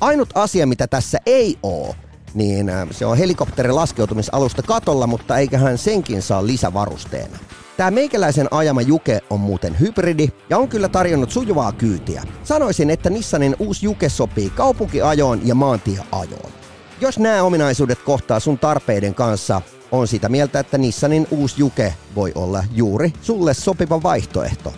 Ainut 0.00 0.28
asia, 0.34 0.66
mitä 0.66 0.86
tässä 0.86 1.18
ei 1.26 1.58
oo, 1.62 1.94
niin 2.34 2.68
äh, 2.68 2.88
se 2.90 3.06
on 3.06 3.18
helikopterin 3.18 3.76
laskeutumisalusta 3.76 4.62
katolla, 4.62 5.06
mutta 5.06 5.38
eiköhän 5.38 5.78
senkin 5.78 6.22
saa 6.22 6.46
lisävarusteena. 6.46 7.38
Tämä 7.76 7.90
meikäläisen 7.90 8.48
ajama 8.50 8.82
Juke 8.82 9.20
on 9.30 9.40
muuten 9.40 9.80
hybridi 9.80 10.28
ja 10.50 10.58
on 10.58 10.68
kyllä 10.68 10.88
tarjonnut 10.88 11.30
sujuvaa 11.30 11.72
kyytiä. 11.72 12.22
Sanoisin, 12.44 12.90
että 12.90 13.10
Nissanin 13.10 13.56
uusi 13.58 13.86
Juke 13.86 14.08
sopii 14.08 14.50
kaupunkiajoon 14.50 15.40
ja 15.44 15.54
maantieajoon. 15.54 16.52
Jos 17.00 17.18
nämä 17.18 17.42
ominaisuudet 17.42 17.98
kohtaa 17.98 18.40
sun 18.40 18.58
tarpeiden 18.58 19.14
kanssa, 19.14 19.62
on 19.92 20.08
sitä 20.08 20.28
mieltä, 20.28 20.60
että 20.60 20.78
Nissanin 20.78 21.26
uusi 21.30 21.54
Juke 21.58 21.94
voi 22.14 22.32
olla 22.34 22.64
juuri 22.72 23.12
sulle 23.22 23.54
sopiva 23.54 24.02
vaihtoehto. 24.02 24.72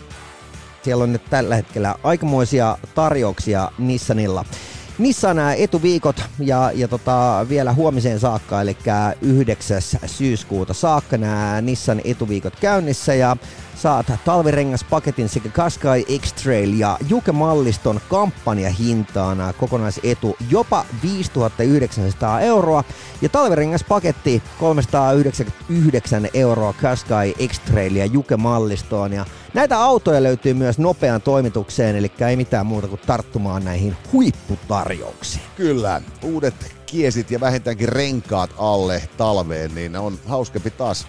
Siellä 0.82 1.04
on 1.04 1.12
nyt 1.12 1.24
tällä 1.30 1.56
hetkellä 1.56 1.94
aikamoisia 2.02 2.78
tarjouksia 2.94 3.70
Nissanilla. 3.78 4.44
Nissan 4.98 5.36
nämä 5.36 5.54
etuviikot 5.54 6.22
ja, 6.38 6.70
ja 6.74 6.88
tota, 6.88 7.46
vielä 7.48 7.72
huomiseen 7.72 8.20
saakka, 8.20 8.60
eli 8.60 8.76
9. 9.22 9.82
syyskuuta 10.06 10.74
saakka 10.74 11.18
nämä 11.18 11.60
Nissan 11.60 12.00
etuviikot 12.04 12.56
käynnissä 12.60 13.14
ja 13.14 13.36
saat 13.76 14.06
talvirengaspaketin 14.24 15.28
sekä 15.28 15.48
Qashqai 15.48 16.04
X-Trail 16.18 16.72
ja 16.78 16.98
Juke-malliston 17.08 18.00
kampanjahintaan 18.10 19.54
kokonaisetu 19.58 20.36
jopa 20.50 20.84
5900 21.02 22.40
euroa 22.40 22.84
ja 23.22 23.28
talvirengaspaketti 23.28 24.42
399 24.60 26.28
euroa 26.34 26.72
Qashqai 26.72 27.34
X-Trail 27.48 27.96
ja 27.96 28.06
Juke-mallistoon 28.06 29.12
ja 29.12 29.26
näitä 29.54 29.80
autoja 29.80 30.22
löytyy 30.22 30.54
myös 30.54 30.78
nopean 30.78 31.22
toimitukseen, 31.22 31.96
eli 31.96 32.12
ei 32.28 32.36
mitään 32.36 32.66
muuta 32.66 32.88
kuin 32.88 33.00
tarttumaan 33.06 33.64
näihin 33.64 33.96
huipputarjouksiin. 34.12 35.44
Kyllä, 35.56 36.02
uudet 36.22 36.76
kiesit 36.86 37.30
ja 37.30 37.40
vähintäänkin 37.40 37.88
renkaat 37.88 38.50
alle 38.58 39.02
talveen, 39.16 39.74
niin 39.74 39.96
on 39.96 40.18
hauskempi 40.26 40.70
taas 40.70 41.06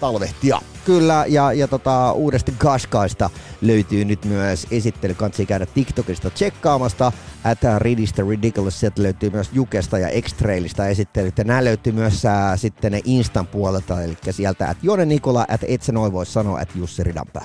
talvehtia. 0.00 0.60
Kyllä, 0.84 1.24
ja, 1.28 1.52
ja 1.52 1.68
tota, 1.68 2.12
uudesti 2.12 2.54
Qashqaista 2.58 3.30
löytyy 3.60 4.04
nyt 4.04 4.24
myös 4.24 4.66
esittely, 4.70 5.14
kansi 5.14 5.46
käydä 5.46 5.66
TikTokista 5.66 6.30
tsekkaamasta. 6.30 7.12
At 7.44 7.58
Ridistä 7.78 8.22
Ridiculous, 8.28 8.80
sieltä 8.80 9.02
löytyy 9.02 9.30
myös 9.30 9.50
Jukesta 9.52 9.98
ja 9.98 10.22
X-Trailista 10.22 10.86
esittelyt, 10.86 11.38
ja 11.38 11.44
nämä 11.44 11.64
löytyy 11.64 11.92
myös 11.92 12.24
ää, 12.24 12.56
sitten 12.56 12.92
ne 12.92 13.00
Instan 13.04 13.46
puolelta, 13.46 14.02
eli 14.02 14.16
sieltä 14.30 14.68
at 14.68 14.76
Jone 14.82 15.04
Nikola, 15.04 15.44
at 15.48 15.60
et 15.68 15.82
sä 15.82 15.92
noin 15.92 16.12
voi 16.12 16.26
sanoa, 16.26 16.58
at 16.60 16.68
Jussi 16.74 17.04
Ridanpää. 17.04 17.44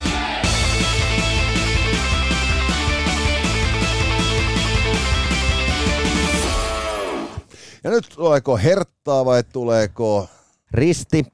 Ja 7.83 7.91
nyt 7.91 8.05
tuleeko 8.15 8.57
herttaa 8.57 9.25
vai 9.25 9.43
tuleeko 9.43 10.27
Risti, 10.71 11.25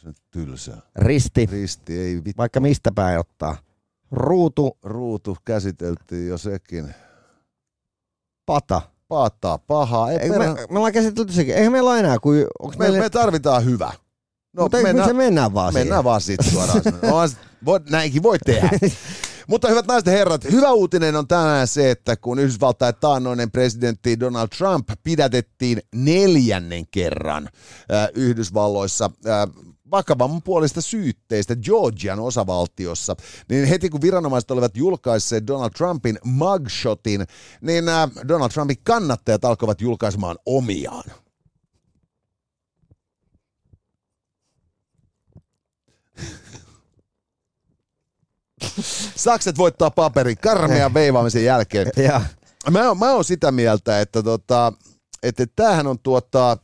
se 0.00 0.08
nyt 0.08 0.16
tylsä? 0.30 0.76
risti, 0.96 1.46
Risti, 1.46 1.98
ei 1.98 2.14
vittu. 2.16 2.38
vaikka 2.38 2.60
mistä 2.60 2.92
päin 2.94 3.18
ottaa. 3.18 3.56
Ruutu, 4.10 4.78
Ruutu 4.82 5.36
käsiteltiin 5.44 6.28
jo 6.28 6.38
sekin. 6.38 6.94
pata. 8.46 8.82
Paattaa 9.08 9.58
pahaa. 9.58 10.10
Ei 10.10 10.18
Eikö 10.18 10.32
perä... 10.38 10.54
me, 10.54 10.66
me 10.70 10.78
ollaan 10.78 10.92
käsitelty 10.92 11.32
sekin. 11.32 11.54
Eihän 11.54 11.72
meillä 11.72 11.90
ole 11.90 11.98
enää, 11.98 12.18
kun 12.18 12.34
onks 12.58 12.78
me, 12.78 12.84
meillä... 12.84 12.98
me, 12.98 13.10
tarvitaan 13.10 13.64
hyvä. 13.64 13.92
No, 14.52 14.62
mutta 14.62 14.82
mennään, 14.82 15.08
se 15.08 15.14
mennään 15.14 15.54
vaan 15.54 15.74
mennään 15.74 15.88
siihen. 15.88 16.04
vaan 16.04 16.20
sitten 16.20 16.52
suoraan. 16.52 17.30
voi, 17.64 17.80
näinkin 17.90 18.22
voi 18.22 18.38
tehdä. 18.38 18.70
Mutta 19.50 19.68
hyvät 19.68 19.86
naiset 19.86 20.06
ja 20.06 20.12
herrat, 20.12 20.44
hyvä 20.50 20.72
uutinen 20.72 21.16
on 21.16 21.28
tänään 21.28 21.66
se, 21.66 21.90
että 21.90 22.16
kun 22.16 22.38
Yhdysvaltain 22.38 22.94
taannoinen 23.00 23.50
presidentti 23.50 24.20
Donald 24.20 24.48
Trump 24.58 24.88
pidätettiin 25.02 25.82
neljännen 25.94 26.84
kerran 26.90 27.48
äh, 27.92 28.08
Yhdysvalloissa, 28.14 29.10
äh, 29.26 29.69
vakavamman 29.90 30.42
puolista 30.42 30.80
syytteistä 30.80 31.56
Georgian 31.56 32.20
osavaltiossa, 32.20 33.16
niin 33.48 33.64
heti 33.64 33.90
kun 33.90 34.00
viranomaiset 34.00 34.50
olivat 34.50 34.76
julkaisseet 34.76 35.46
Donald 35.46 35.70
Trumpin 35.70 36.18
mugshotin, 36.24 37.26
niin 37.60 37.88
äh, 37.88 38.10
Donald 38.28 38.50
Trumpin 38.50 38.76
kannattajat 38.84 39.44
alkoivat 39.44 39.80
julkaisemaan 39.80 40.36
omiaan. 40.46 41.04
Sakset 49.16 49.58
voittaa 49.58 49.90
paperin 49.90 50.38
karmean 50.38 50.94
veivaamisen 50.94 51.44
jälkeen. 51.44 51.86
Ja, 52.04 52.20
Mä, 52.70 52.94
mä 52.94 53.12
oon 53.12 53.24
sitä 53.24 53.52
mieltä, 53.52 54.00
että, 54.00 54.22
tota, 54.22 54.72
että 55.22 55.46
tämähän 55.56 55.86
on 55.86 55.98
tuota, 55.98 56.58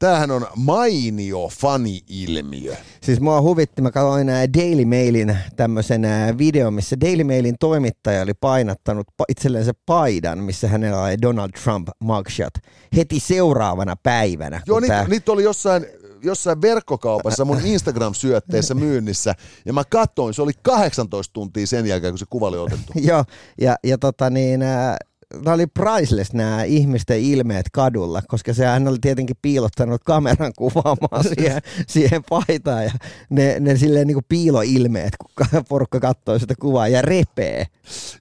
tämähän 0.00 0.30
on 0.30 0.46
mainio 0.56 1.48
fani-ilmiö. 1.60 2.76
siis 3.02 3.20
mua 3.20 3.40
huvitti, 3.40 3.82
mä 3.82 3.90
katsoin 3.90 4.28
ää, 4.28 4.52
Daily 4.52 4.84
Mailin 4.84 5.38
tämmöisen 5.56 6.04
ää, 6.04 6.38
videon, 6.38 6.74
missä 6.74 6.96
Daily 7.00 7.24
Mailin 7.24 7.54
toimittaja 7.60 8.22
oli 8.22 8.34
painattanut 8.34 9.06
pa- 9.08 9.24
itselleen 9.28 9.66
paidan, 9.86 10.38
missä 10.38 10.68
hänellä 10.68 11.02
oli 11.02 11.22
Donald 11.22 11.50
Trump 11.64 11.88
mugshot 11.98 12.54
heti 12.96 13.20
seuraavana 13.20 13.96
päivänä. 14.02 14.62
Joo, 14.66 14.80
niitä, 14.80 14.94
tää- 14.94 15.08
niitä 15.08 15.32
oli 15.32 15.42
jossain, 15.42 15.86
jossain 16.22 16.62
verkkokaupassa 16.62 17.44
mun 17.44 17.60
Instagram-syötteissä 17.74 18.74
myynnissä, 18.74 19.34
ja 19.64 19.72
mä 19.72 19.84
katsoin, 19.84 20.34
se 20.34 20.42
oli 20.42 20.52
18 20.62 21.32
tuntia 21.32 21.66
sen 21.66 21.86
jälkeen, 21.86 22.12
kun 22.12 22.18
se 22.18 22.26
kuva 22.30 22.48
oli 22.48 22.58
otettu. 22.58 22.92
Joo, 23.08 23.24
ja, 23.60 23.76
ja 23.84 23.98
tota 23.98 24.30
niin, 24.30 24.62
ää, 24.62 24.96
nämä 25.34 25.54
oli 25.54 25.66
priceless 25.66 26.32
nämä 26.32 26.64
ihmisten 26.64 27.20
ilmeet 27.20 27.66
kadulla, 27.72 28.22
koska 28.28 28.54
sehän 28.54 28.88
oli 28.88 28.98
tietenkin 29.00 29.36
piilottanut 29.42 30.04
kameran 30.04 30.52
kuvaamaan 30.56 31.24
siihen, 31.34 31.62
siihen 31.86 32.22
paitaan 32.28 32.84
ja 32.84 32.92
ne, 33.30 33.60
ne 33.60 33.76
silleen 33.76 34.06
niin 34.06 34.14
kuin 34.14 34.26
piiloilmeet, 34.28 35.16
kun 35.16 35.46
porukka 35.68 36.00
katsoo 36.00 36.38
sitä 36.38 36.54
kuvaa 36.60 36.88
ja 36.88 37.02
repee. 37.02 37.66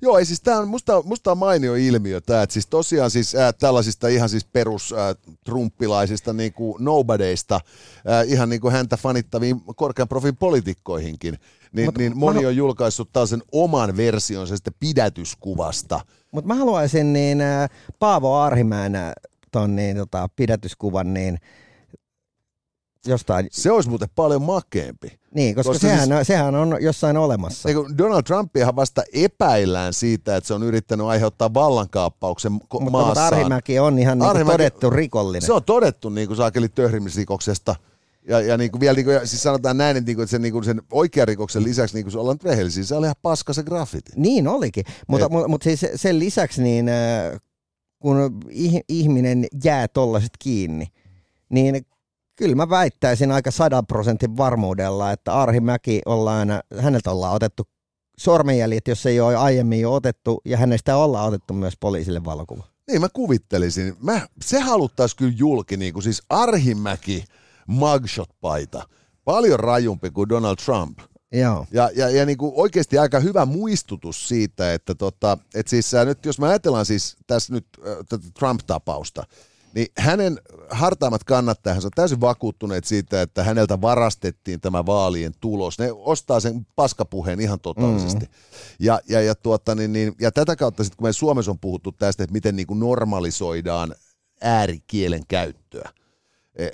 Joo, 0.02 0.17
ei 0.17 0.26
siis 0.26 0.41
tää 0.41 0.60
on, 0.60 0.67
musta, 0.67 1.02
musta 1.02 1.32
on 1.32 1.38
mainio 1.38 1.76
ilmiö 1.76 2.22
tämä, 2.22 2.41
että 2.41 2.54
siis 2.54 2.67
tosiaan 2.67 3.12
siis 3.12 3.36
äh, 3.36 3.54
tällaisista 3.60 4.08
ihan 4.08 4.30
siis 4.30 4.45
perus 4.45 4.93
äh, 4.93 5.36
trumppilaisista 5.43 6.34
niin 6.34 6.54
kuin 6.54 6.84
nobodyista, 6.84 7.56
äh, 7.56 8.28
ihan 8.28 8.50
niin 8.50 8.62
kuin 8.62 8.74
häntä 8.74 8.98
fanittaviin 8.98 9.62
korkean 9.76 10.08
profin 10.08 10.38
poliitikkoihinkin, 10.38 11.38
niin, 11.73 11.86
Mut 11.88 11.97
niin 11.97 12.12
mä 12.12 12.19
moni 12.19 12.36
halu- 12.38 12.47
on 12.47 12.55
julkaissut 12.55 13.10
tällaisen 13.13 13.41
oman 13.51 13.97
versionsa 13.97 14.55
sitten 14.55 14.73
pidätyskuvasta. 14.79 16.01
Mutta 16.32 16.47
mä 16.47 16.55
haluaisin 16.55 17.13
niin 17.13 17.41
ää, 17.41 17.67
Paavo 17.99 18.36
Arhimäen 18.36 18.95
ää, 18.95 19.13
ton 19.51 19.75
niin, 19.75 19.97
tota, 19.97 20.29
pidätyskuvan 20.36 21.13
niin 21.13 21.38
jostain, 23.08 23.47
Se 23.51 23.71
olisi 23.71 23.89
muuten 23.89 24.10
paljon 24.15 24.41
makeempi. 24.41 25.19
niin, 25.36 25.55
koska, 25.55 25.69
Koska 25.73 25.88
sehän, 25.88 26.08
siis- 26.10 26.27
sehän 26.27 26.55
on 26.55 26.77
jossain 26.82 27.17
olemassa. 27.17 27.69
Niin 27.69 27.97
Donald 27.97 28.23
Trumpiahan 28.23 28.75
vasta 28.75 29.03
epäillään 29.13 29.93
siitä, 29.93 30.36
että 30.36 30.47
se 30.47 30.53
on 30.53 30.63
yrittänyt 30.63 31.05
aiheuttaa 31.08 31.53
vallankaappauksen 31.53 32.51
Mutta, 32.51 32.67
mutta 32.79 32.91
maassaan. 32.91 33.34
Arhimäki 33.34 33.79
on 33.79 33.99
ihan 33.99 34.19
niin 34.19 34.29
Arhimäki- 34.29 34.51
todettu 34.51 34.89
rikollinen. 34.89 35.41
Se 35.41 35.53
on 35.53 35.63
todettu 35.63 36.10
niin 36.10 36.27
kuin 36.27 36.38
saakeli 36.38 36.69
töhrimisrikoksesta. 36.69 37.75
Ja, 38.27 38.41
ja 38.41 38.58
niin 38.58 38.71
kuin 38.71 38.82
vielä, 38.82 38.95
niin 38.95 39.05
kuin, 39.05 39.27
siis 39.27 39.43
sanotaan 39.43 39.77
näin, 39.77 39.97
että, 39.97 40.08
niin 40.10 40.15
kuin, 40.15 40.23
että 40.23 40.32
sen, 40.32 40.41
niin 40.41 40.53
kuin 40.53 40.63
sen 40.63 40.82
oikean 40.91 41.27
rikoksen 41.27 41.63
lisäksi, 41.63 41.95
niin 41.95 42.03
kuin 42.03 42.12
se 42.12 42.19
ollaan 42.19 42.36
nyt 42.36 42.43
rehellisiä, 42.43 42.84
se 42.84 42.95
oli 42.95 43.05
ihan 43.05 43.15
paska 43.21 43.53
se 43.53 43.63
graffiti. 43.63 44.12
Niin 44.15 44.47
olikin, 44.47 44.84
mutta, 45.08 45.25
Et- 45.25 45.32
mutta, 45.32 45.47
mutta 45.47 45.63
siis 45.63 45.86
sen 45.95 46.19
lisäksi 46.19 46.63
niin 46.63 46.89
äh, 46.89 47.39
kun 47.99 48.41
ih- 48.49 48.84
ihminen 48.89 49.45
jää 49.63 49.88
tollaset 49.88 50.32
kiinni, 50.39 50.88
niin 51.49 51.86
kyllä 52.36 52.55
mä 52.55 52.69
väittäisin 52.69 53.32
aika 53.32 53.51
sadan 53.51 53.86
prosentin 53.86 54.38
varmuudella, 54.38 55.12
että 55.12 55.34
Arhimäki 55.34 56.01
ollaan, 56.05 56.47
häneltä 56.79 57.12
ollaan 57.12 57.36
otettu 57.36 57.63
sormenjäljet, 58.17 58.88
jos 58.88 59.05
ei 59.05 59.19
ole 59.19 59.36
aiemmin 59.36 59.82
jo 59.82 59.93
otettu, 59.93 60.41
ja 60.45 60.58
hänestä 60.58 60.97
ollaan 60.97 61.27
otettu 61.27 61.53
myös 61.53 61.73
poliisille 61.79 62.25
valokuva. 62.25 62.63
Niin 62.88 63.01
mä 63.01 63.08
kuvittelisin. 63.13 63.95
Mä, 64.01 64.27
se 64.41 64.60
haluttaisi 64.60 65.15
kyllä 65.15 65.34
julki, 65.36 65.77
niin 65.77 65.93
kuin 65.93 66.03
siis 66.03 66.21
Arhimäki 66.29 67.23
mugshot-paita. 67.69 68.89
Paljon 69.25 69.60
rajumpi 69.60 70.12
kuin 70.12 70.29
Donald 70.29 70.55
Trump. 70.65 70.99
Joo. 71.32 71.65
Ja, 71.71 71.89
ja, 71.95 72.10
ja 72.10 72.25
niin 72.25 72.38
kuin 72.38 72.51
oikeasti 72.55 72.97
aika 72.97 73.19
hyvä 73.19 73.45
muistutus 73.45 74.27
siitä, 74.27 74.73
että 74.73 74.95
tota, 74.95 75.38
et 75.55 75.67
siis 75.67 75.93
äh, 75.93 76.05
nyt 76.05 76.25
jos 76.25 76.39
me 76.39 76.47
ajatellaan 76.47 76.86
siis 76.86 77.17
tässä 77.27 77.53
nyt 77.53 77.65
äh, 77.88 77.97
tätä 78.10 78.25
Trump-tapausta, 78.39 79.23
niin 79.73 79.88
hänen 79.97 80.39
hartaammat 80.69 81.23
kannattajansa 81.23 81.88
on 81.88 81.91
täysin 81.95 82.21
vakuuttuneet 82.21 82.86
siitä, 82.86 83.21
että 83.21 83.43
häneltä 83.43 83.82
varastettiin 83.82 84.62
tämä 84.62 84.86
vaalien 84.86 85.34
tulos. 85.39 85.79
Ne 85.79 85.91
ostaa 85.91 86.39
sen 86.39 86.67
paskapuheen 86.75 87.39
ihan 87.39 87.60
totaalisesti. 87.60 88.25
Mm. 88.25 88.32
Ja, 88.79 88.99
ja, 89.10 89.21
ja, 89.21 89.36
tuota, 89.36 89.75
niin, 89.75 89.93
niin, 89.93 90.15
ja 90.21 90.32
tätä 90.32 90.55
kautta 90.55 90.84
sitten, 90.84 90.97
kun 90.97 91.08
me 91.08 91.13
Suomessa 91.13 91.51
on 91.51 91.60
puhuttu 91.60 91.91
tästä, 91.91 92.23
että 92.23 92.34
miten 92.34 92.55
niin 92.55 92.67
kuin 92.67 92.79
normalisoidaan 92.79 93.95
äärikielen 94.41 95.23
käyttöä, 95.27 95.89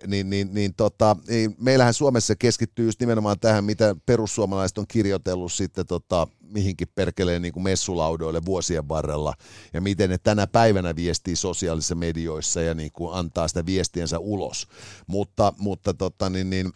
niin, 0.07 0.29
niin, 0.29 0.49
niin, 0.53 0.73
tota, 0.77 1.15
niin 1.27 1.55
meillähän 1.59 1.93
Suomessa 1.93 2.35
keskittyy 2.35 2.85
just 2.85 2.99
nimenomaan 2.99 3.39
tähän, 3.39 3.63
mitä 3.63 3.95
perussuomalaiset 4.05 4.77
on 4.77 4.87
kirjoitellut 4.87 5.51
sitten 5.51 5.85
tota, 5.85 6.27
mihinkin 6.39 6.87
perkeleen 6.95 7.41
niin 7.41 7.53
kuin 7.53 7.63
messulaudoille 7.63 8.45
vuosien 8.45 8.89
varrella, 8.89 9.33
ja 9.73 9.81
miten 9.81 10.09
ne 10.09 10.17
tänä 10.17 10.47
päivänä 10.47 10.95
viestii 10.95 11.35
sosiaalisissa 11.35 11.95
medioissa 11.95 12.61
ja 12.61 12.73
niin 12.73 12.91
kuin 12.93 13.15
antaa 13.15 13.47
sitä 13.47 13.65
viestiensä 13.65 14.19
ulos. 14.19 14.67
Mutta, 15.07 15.53
mutta 15.57 15.93
tota, 15.93 16.29
niin, 16.29 16.49
niin, 16.49 16.71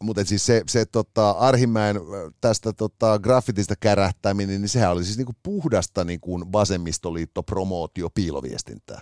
mutta 0.00 0.24
siis 0.24 0.46
se, 0.46 0.62
se 0.68 0.84
tota, 0.84 1.30
Arhimäen 1.30 1.96
tästä 2.40 2.72
tota, 2.72 3.18
graffitista 3.18 3.74
kärähtäminen, 3.80 4.60
niin 4.60 4.68
sehän 4.68 4.92
oli 4.92 5.04
siis 5.04 5.16
niinku 5.16 5.34
puhdasta 5.42 6.04
niinku 6.04 6.38
vasemmistoliitto-promootio 6.52 8.10
piiloviestintää. 8.14 9.00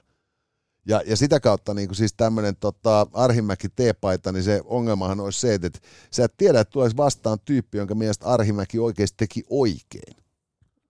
Ja, 0.86 1.02
ja 1.06 1.16
sitä 1.16 1.40
kautta 1.40 1.74
niin 1.74 1.94
siis 1.94 2.14
tämmöinen 2.16 2.56
tota, 2.56 3.06
Arhimäki 3.12 3.68
T-paita, 3.68 4.32
niin 4.32 4.44
se 4.44 4.60
ongelmahan 4.64 5.20
olisi 5.20 5.40
se, 5.40 5.54
että 5.54 5.70
sä 6.10 6.24
et 6.24 6.34
tiedä, 6.36 6.60
että 6.60 6.72
tulisi 6.72 6.96
vastaan 6.96 7.38
tyyppi, 7.44 7.78
jonka 7.78 7.94
mielestä 7.94 8.26
Arhimäki 8.26 8.78
oikeasti 8.78 9.14
teki 9.16 9.44
oikein. 9.50 10.16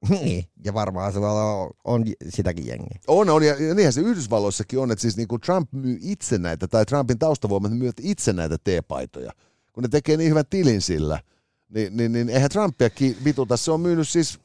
Niin, 0.08 0.44
ja 0.64 0.74
varmaan 0.74 1.12
se 1.12 1.18
on, 1.18 1.70
on 1.84 2.04
sitäkin 2.28 2.66
jengiä. 2.66 3.00
On, 3.08 3.30
on, 3.30 3.42
ja, 3.42 3.54
niinhän 3.54 3.92
se 3.92 4.00
Yhdysvalloissakin 4.00 4.78
on, 4.78 4.90
että 4.92 5.02
siis 5.02 5.16
niin 5.16 5.28
kuin 5.28 5.40
Trump 5.40 5.72
myy 5.72 5.98
itse 6.00 6.38
näitä, 6.38 6.68
tai 6.68 6.86
Trumpin 6.86 7.18
taustavoimat 7.18 7.78
myyvät 7.78 7.96
itse 8.00 8.32
näitä 8.32 8.58
T-paitoja. 8.58 9.32
Kun 9.72 9.82
ne 9.82 9.88
tekee 9.88 10.16
niin 10.16 10.30
hyvän 10.30 10.46
tilin 10.50 10.80
sillä, 10.80 11.20
niin, 11.68 11.96
niin, 11.96 12.12
niin 12.12 12.28
eihän 12.28 12.50
Trumpiakin 12.50 13.16
vituta. 13.24 13.56
Se 13.56 13.70
on 13.70 13.80
myynyt 13.80 14.08
siis 14.08 14.38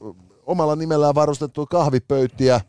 omalla 0.46 0.76
nimellään 0.76 1.16
varustettuja 1.16 1.66
kahvipöytiä, 1.66 2.62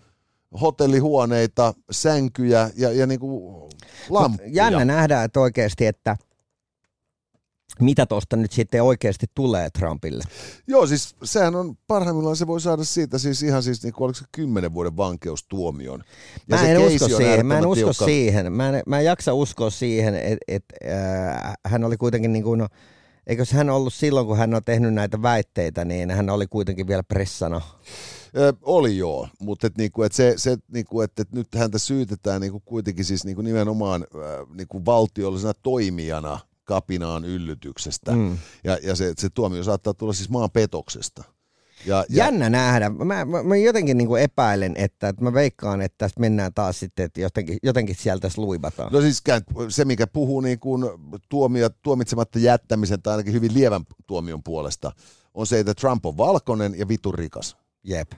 hotellihuoneita, 0.61 1.75
sänkyjä 1.91 2.71
ja, 2.77 2.93
ja 2.93 3.07
niin 3.07 3.21
kuin 3.21 3.71
lamppuja. 4.11 4.49
Jännä 4.53 4.85
nähdä, 4.85 5.25
että 5.25 5.41
oikeasti, 5.41 5.87
että 5.87 6.17
mitä 7.81 8.07
tuosta 8.07 8.37
nyt 8.37 8.53
sitten 8.53 8.83
oikeasti 8.83 9.27
tulee 9.35 9.71
Trumpille. 9.71 10.25
Joo, 10.67 10.87
siis 10.87 11.17
sehän 11.25 11.57
on 11.57 11.77
parhaimmillaan 11.87 12.37
se 12.37 12.47
voi 12.47 12.61
saada 12.61 12.85
siitä 12.85 13.19
siis 13.19 13.43
ihan 13.43 13.63
siis 13.63 13.83
niin 13.83 13.93
kuin, 13.93 14.05
oliko 14.07 14.19
se 14.19 14.25
kymmenen 14.33 14.75
vuoden 14.75 14.97
vankeustuomion. 14.97 16.05
Ja 16.49 16.57
Mä 16.57 16.69
en 16.69 16.79
usko 16.79 17.09
siihen, 17.09 17.47
mä 17.47 17.59
en 17.59 17.67
usko 17.67 17.85
tiukka. 17.85 18.05
siihen. 18.05 18.53
Mä 18.53 18.69
en, 18.69 18.83
mä 18.87 18.99
en 18.99 19.05
jaksa 19.05 19.35
uskoa 19.35 19.71
siihen, 19.71 20.15
että 20.15 20.39
et, 20.49 20.65
äh, 20.93 21.55
hän 21.67 21.85
oli 21.85 21.97
kuitenkin 21.97 22.33
niin 22.33 22.45
kuin, 22.45 22.67
eikös 23.27 23.53
hän 23.53 23.71
ollut 23.71 23.95
silloin, 23.95 24.27
kun 24.27 24.37
hän 24.39 24.55
on 24.55 24.65
tehnyt 24.65 24.95
näitä 24.95 25.23
väitteitä, 25.23 25.85
niin 25.85 26.11
hän 26.11 26.31
oli 26.31 26.47
kuitenkin 26.47 26.87
vielä 26.87 27.03
pressana. 27.03 27.61
Ö, 28.37 28.53
oli 28.63 28.97
joo, 28.97 29.29
mutta 29.41 29.67
et 29.67 29.77
niinku, 29.79 30.03
et 30.03 30.13
se, 30.13 30.35
se 30.37 30.57
niinku, 30.73 31.01
et, 31.01 31.21
et 31.21 31.33
nyt 31.33 31.55
häntä 31.55 31.79
syytetään 31.79 32.41
niinku 32.41 32.61
kuitenkin 32.61 33.05
siis 33.05 33.25
niinku 33.25 33.43
nimenomaan 33.43 34.03
äh, 34.15 34.57
niinku 34.57 34.85
valtiollisena 34.85 35.55
toimijana 35.63 36.39
kapinaan 36.65 37.25
yllytyksestä. 37.25 38.13
Mm. 38.13 38.39
Ja, 38.65 38.79
ja 38.83 38.97
se, 38.97 39.13
se 39.19 39.29
tuomio 39.31 39.63
saattaa 39.63 39.95
tulla 39.95 40.13
siis 40.13 40.31
maan 40.31 40.51
petoksesta. 40.51 41.25
Ja, 41.87 41.97
ja, 42.09 42.25
Jännä 42.25 42.51
nähdä. 42.51 42.91
Mä, 42.91 43.25
mä, 43.25 43.43
mä 43.43 43.57
jotenkin 43.57 43.99
niin 43.99 44.09
kuin 44.09 44.23
epäilen, 44.23 44.75
että, 44.77 45.09
että 45.09 45.25
mä 45.25 45.33
veikkaan, 45.33 45.83
että 45.83 45.99
tästä 45.99 46.21
mennään 46.21 46.55
taas 46.55 46.81
sitten, 46.81 47.05
että 47.05 47.21
jotenkin, 47.21 47.59
jotenkin 47.63 47.97
sieltä 47.97 48.29
sluibataan. 48.29 48.93
No 48.93 49.01
siis 49.01 49.23
se, 49.69 49.85
mikä 49.85 50.07
puhuu 50.07 50.41
niin 50.41 50.59
kuin 50.59 50.85
tuomia, 51.29 51.71
tuomitsematta 51.71 52.39
jättämisen 52.39 53.03
tai 53.03 53.13
ainakin 53.13 53.33
hyvin 53.33 53.55
lievän 53.55 53.83
tuomion 54.07 54.43
puolesta, 54.43 54.93
on 55.35 55.47
se, 55.47 55.59
että 55.59 55.75
Trump 55.75 56.07
on 56.07 56.17
valkoinen 56.17 56.79
ja 56.79 56.89
vitun 56.89 57.15
rikas. 57.15 57.57
Jep. 57.89 58.13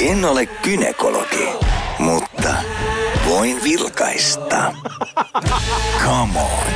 En 0.00 0.24
ole 0.24 0.46
kynekologi, 0.46 1.48
mutta 1.98 2.54
voin 3.28 3.64
vilkaista. 3.64 4.74
Come 6.04 6.40
on, 6.40 6.72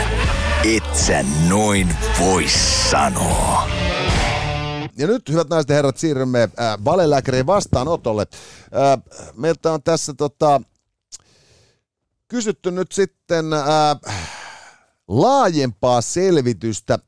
et 0.76 0.96
sä 0.96 1.24
noin 1.48 1.96
voi 2.20 2.44
sanoa. 2.90 3.68
Ja 4.98 5.06
nyt, 5.06 5.28
hyvät 5.28 5.48
naiset 5.48 5.68
ja 5.68 5.76
herrat, 5.76 5.98
siirrymme 5.98 6.42
äh, 6.42 6.84
valelääkärin 6.84 7.46
vastaanotolle. 7.46 8.26
Äh, 8.30 9.02
meiltä 9.36 9.72
on 9.72 9.82
tässä 9.82 10.14
tota, 10.14 10.60
kysytty 12.28 12.70
nyt 12.70 12.92
sitten 12.92 13.52
äh, 13.52 14.16
laajempaa 15.08 16.00
selvitystä 16.00 16.98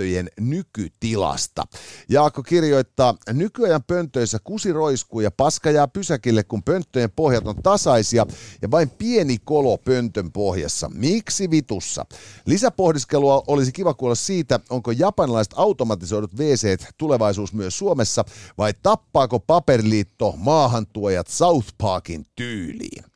WC-pönttöjen 0.00 0.28
nykytilasta. 0.40 1.64
Jaakko 2.08 2.42
kirjoittaa, 2.42 3.14
nykyajan 3.32 3.82
pöntöissä 3.82 4.38
kusi 4.44 4.72
roiskuu 4.72 5.20
ja 5.20 5.30
paska 5.30 5.70
jää 5.70 5.88
pysäkille, 5.88 6.44
kun 6.44 6.62
pönttöjen 6.62 7.10
pohjat 7.10 7.46
on 7.46 7.62
tasaisia 7.62 8.26
ja 8.62 8.70
vain 8.70 8.90
pieni 8.90 9.38
kolo 9.44 9.78
pöntön 9.78 10.32
pohjassa. 10.32 10.90
Miksi 10.94 11.50
vitussa? 11.50 12.06
Lisäpohdiskelua 12.46 13.42
olisi 13.46 13.72
kiva 13.72 13.94
kuulla 13.94 14.14
siitä, 14.14 14.60
onko 14.70 14.90
japanilaiset 14.90 15.54
automatisoidut 15.56 16.38
WC 16.38 16.84
tulevaisuus 16.98 17.52
myös 17.52 17.78
Suomessa 17.78 18.24
vai 18.58 18.74
tappaako 18.82 19.40
paperiliitto 19.40 20.34
maahantuojat 20.36 21.28
South 21.28 21.68
Parkin 21.78 22.26
tyyliin? 22.36 23.09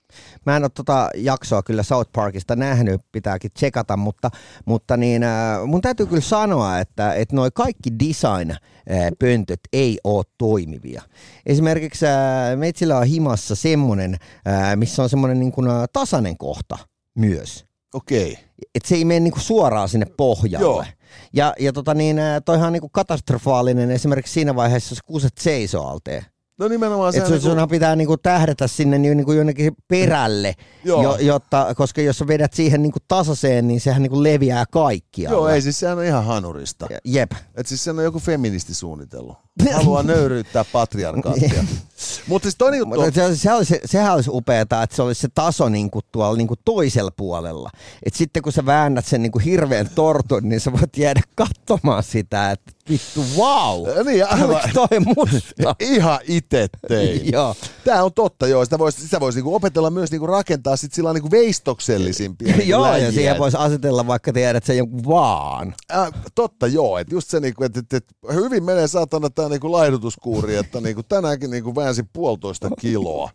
Mä 0.46 0.56
en 0.56 0.62
ole 0.62 0.70
tota 0.74 1.08
jaksoa 1.14 1.62
kyllä 1.62 1.82
South 1.82 2.10
Parkista 2.12 2.56
nähnyt, 2.56 3.00
pitääkin 3.12 3.50
tsekata, 3.54 3.96
mutta, 3.96 4.30
mutta 4.64 4.96
niin, 4.96 5.22
äh, 5.22 5.66
mun 5.66 5.80
täytyy 5.80 6.06
kyllä 6.06 6.20
sanoa, 6.20 6.78
että, 6.78 7.14
että 7.14 7.36
noi 7.36 7.50
kaikki 7.54 7.90
design-pöntöt 7.98 9.60
ei 9.72 9.98
ole 10.04 10.24
toimivia. 10.38 11.02
Esimerkiksi 11.46 12.06
äh, 12.06 12.12
meitsillä 12.56 12.98
on 12.98 13.06
himassa 13.06 13.54
semmonen, 13.54 14.16
äh, 14.48 14.76
missä 14.76 15.02
on 15.02 15.08
semmoinen 15.08 15.40
niin 15.40 15.52
kuin, 15.52 15.68
äh, 15.68 15.84
tasainen 15.92 16.36
kohta 16.36 16.78
myös. 17.18 17.64
Okei. 17.94 18.32
Okay. 18.32 18.44
Et 18.74 18.84
se 18.84 18.94
ei 18.94 19.04
mene 19.04 19.20
niinku 19.20 19.40
suoraan 19.40 19.88
sinne 19.88 20.06
pohjalle. 20.16 20.64
Joo. 20.64 20.84
Ja, 21.32 21.54
ja 21.58 21.72
tota 21.72 21.94
niin, 21.94 22.18
äh, 22.18 22.42
toihan 22.44 22.66
on 22.66 22.72
niinku 22.72 22.88
katastrofaalinen 22.88 23.90
esimerkiksi 23.90 24.32
siinä 24.32 24.54
vaiheessa, 24.54 24.92
jos 24.92 25.02
kuset 25.02 25.38
seisoo 25.40 25.86
alteen. 25.86 26.24
No 26.58 26.68
nimenomaan 26.68 27.08
Että 27.08 27.26
sehän 27.26 27.40
sun, 27.40 27.50
sunhan 27.50 27.68
pitää 27.68 27.96
niinku 27.96 28.16
tähdätä 28.16 28.66
sinne 28.66 28.98
niin 28.98 29.16
niinku 29.16 29.32
jonnekin 29.32 29.72
perälle, 29.88 30.54
Joo. 30.84 31.02
jo, 31.02 31.16
jotta, 31.16 31.74
koska 31.76 32.00
jos 32.00 32.18
sä 32.18 32.26
vedät 32.26 32.52
siihen 32.52 32.82
niinku 32.82 32.98
tasaiseen, 33.08 33.68
niin 33.68 33.80
sehän 33.80 34.02
niinku 34.02 34.22
leviää 34.22 34.64
kaikkialle. 34.70 35.36
Joo, 35.36 35.48
ei 35.48 35.62
siis 35.62 35.80
sehän 35.80 35.98
on 35.98 36.04
ihan 36.04 36.24
hanurista. 36.24 36.86
Jep. 37.04 37.32
Et 37.54 37.66
siis 37.66 37.84
sen 37.84 37.98
on 37.98 38.04
joku 38.04 38.18
feministi 38.18 38.74
suunnitellut. 38.74 39.36
Haluaa 39.72 40.02
nöyryyttää 40.02 40.64
patriarkaattia. 40.72 41.64
Mutta 42.26 42.46
siis 42.46 42.56
toinen 42.58 42.78
juttu 42.78 43.00
on, 43.00 43.12
se, 43.12 43.36
se 43.36 43.52
olisi, 43.52 43.80
sehän 43.84 44.14
olisi 44.14 44.30
upeaa, 44.32 44.62
että 44.62 44.86
se 44.92 45.02
olisi 45.02 45.20
se 45.20 45.28
taso 45.34 45.68
niinku 45.68 46.00
tuolla 46.12 46.36
niinku 46.36 46.54
toisella 46.64 47.10
puolella. 47.16 47.70
Et 48.06 48.14
sitten 48.14 48.42
kun 48.42 48.52
sä 48.52 48.66
väännät 48.66 49.06
sen 49.06 49.22
niinku 49.22 49.38
hirveän 49.38 49.88
tortun, 49.94 50.48
niin 50.48 50.60
sä 50.60 50.72
voit 50.72 50.96
jäädä 50.96 51.20
katsomaan 51.34 52.02
sitä, 52.02 52.50
että 52.50 52.72
vittu 52.90 53.24
wow, 53.36 54.06
niin, 54.06 54.26
aivan. 54.26 54.60
Toi 54.74 55.00
musta? 55.16 55.76
ihan 55.94 56.18
itse 56.28 56.66
tein. 56.88 57.32
Joo. 57.32 57.54
Tämä 57.84 58.02
on 58.02 58.12
totta, 58.12 58.46
joo. 58.46 58.64
Sitä 58.64 58.78
voisi, 58.78 59.02
sitä 59.02 59.20
voisi 59.20 59.38
niinku 59.38 59.54
opetella 59.54 59.90
myös 59.90 60.10
niinku 60.10 60.26
rakentaa 60.26 60.76
sit 60.76 60.92
sillä 60.92 61.12
niinku 61.12 61.30
veistoksellisempia 61.30 62.48
niinku 62.48 62.70
Joo, 62.70 62.82
läjiä. 62.82 63.06
ja 63.06 63.12
siihen 63.12 63.38
voisi 63.38 63.56
asetella 63.56 64.06
vaikka 64.06 64.32
tiedät 64.32 64.64
sen 64.64 64.78
jonkun 64.78 65.04
vaan. 65.04 65.74
Äh, 65.92 66.08
totta 66.34 66.66
joo, 66.66 66.98
että 66.98 67.14
just 67.14 67.30
se, 67.30 67.40
niinku, 67.40 67.64
että 67.64 67.80
et, 67.80 67.92
et, 67.92 68.04
hyvin 68.32 68.64
menee 68.64 68.88
saatana 68.88 69.30
tämä 69.30 69.43
niinku 69.48 69.72
laihdutuskuuri, 69.72 70.56
että 70.56 70.80
niinku, 70.80 71.02
tänäänkin 71.02 71.50
niinku 71.50 71.74
väänsin 71.74 72.08
puolitoista 72.12 72.70
kiloa. 72.80 73.30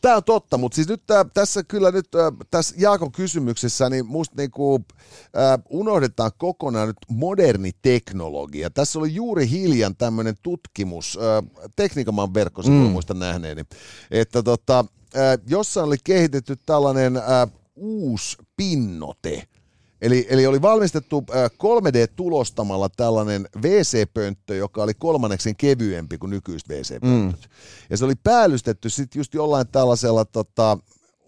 Tämä 0.00 0.16
on 0.16 0.24
totta, 0.24 0.58
mutta 0.58 0.76
siis 0.76 0.88
nyt 0.88 1.02
tää, 1.06 1.24
tässä 1.34 1.62
kyllä 1.64 1.90
nyt 1.90 2.08
tässä 2.50 2.74
Jaakon 2.78 3.12
kysymyksessä, 3.12 3.90
niin 3.90 4.06
musta 4.06 4.34
niinku, 4.36 4.84
äh, 5.20 5.58
unohdetaan 5.68 6.30
kokonaan 6.38 6.88
nyt 6.88 6.96
moderni 7.08 7.70
teknologia. 7.82 8.70
Tässä 8.70 8.98
oli 8.98 9.14
juuri 9.14 9.50
hiljan 9.50 9.96
tämmöinen 9.96 10.34
tutkimus, 10.42 11.18
äh, 11.22 11.68
Teknikaman 11.76 12.34
verkkossa, 12.34 12.72
mm. 12.72 12.76
muistan 12.76 13.18
nähneeni, 13.18 13.64
että 14.10 14.42
tota, 14.42 14.78
äh, 15.16 15.38
jossain 15.46 15.86
oli 15.86 15.96
kehitetty 16.04 16.56
tällainen 16.66 17.16
äh, 17.16 17.24
uusi 17.76 18.36
pinnote, 18.56 19.42
Eli, 20.00 20.26
eli 20.30 20.46
oli 20.46 20.62
valmistettu 20.62 21.24
äh, 21.34 21.50
3D-tulostamalla 21.50 22.88
tällainen 22.96 23.48
WC-pönttö, 23.62 24.54
joka 24.54 24.82
oli 24.82 24.94
kolmanneksen 24.94 25.56
kevyempi 25.56 26.18
kuin 26.18 26.30
nykyiset 26.30 26.68
WC-pönttöt. 26.68 27.50
Mm. 27.50 27.56
Ja 27.90 27.96
se 27.96 28.04
oli 28.04 28.14
päällystetty 28.14 28.90
sitten 28.90 29.20
just 29.20 29.34
jollain 29.34 29.68
tällaisella 29.68 30.24
tota, 30.24 30.78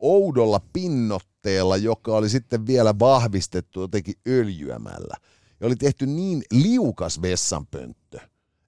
oudolla 0.00 0.60
pinnotteella, 0.72 1.76
joka 1.76 2.16
oli 2.16 2.28
sitten 2.28 2.66
vielä 2.66 2.98
vahvistettu 2.98 3.80
jotenkin 3.80 4.14
öljyämällä. 4.28 5.16
Ja 5.60 5.66
oli 5.66 5.76
tehty 5.76 6.06
niin 6.06 6.42
liukas 6.52 7.22
vessanpönttö, 7.22 8.20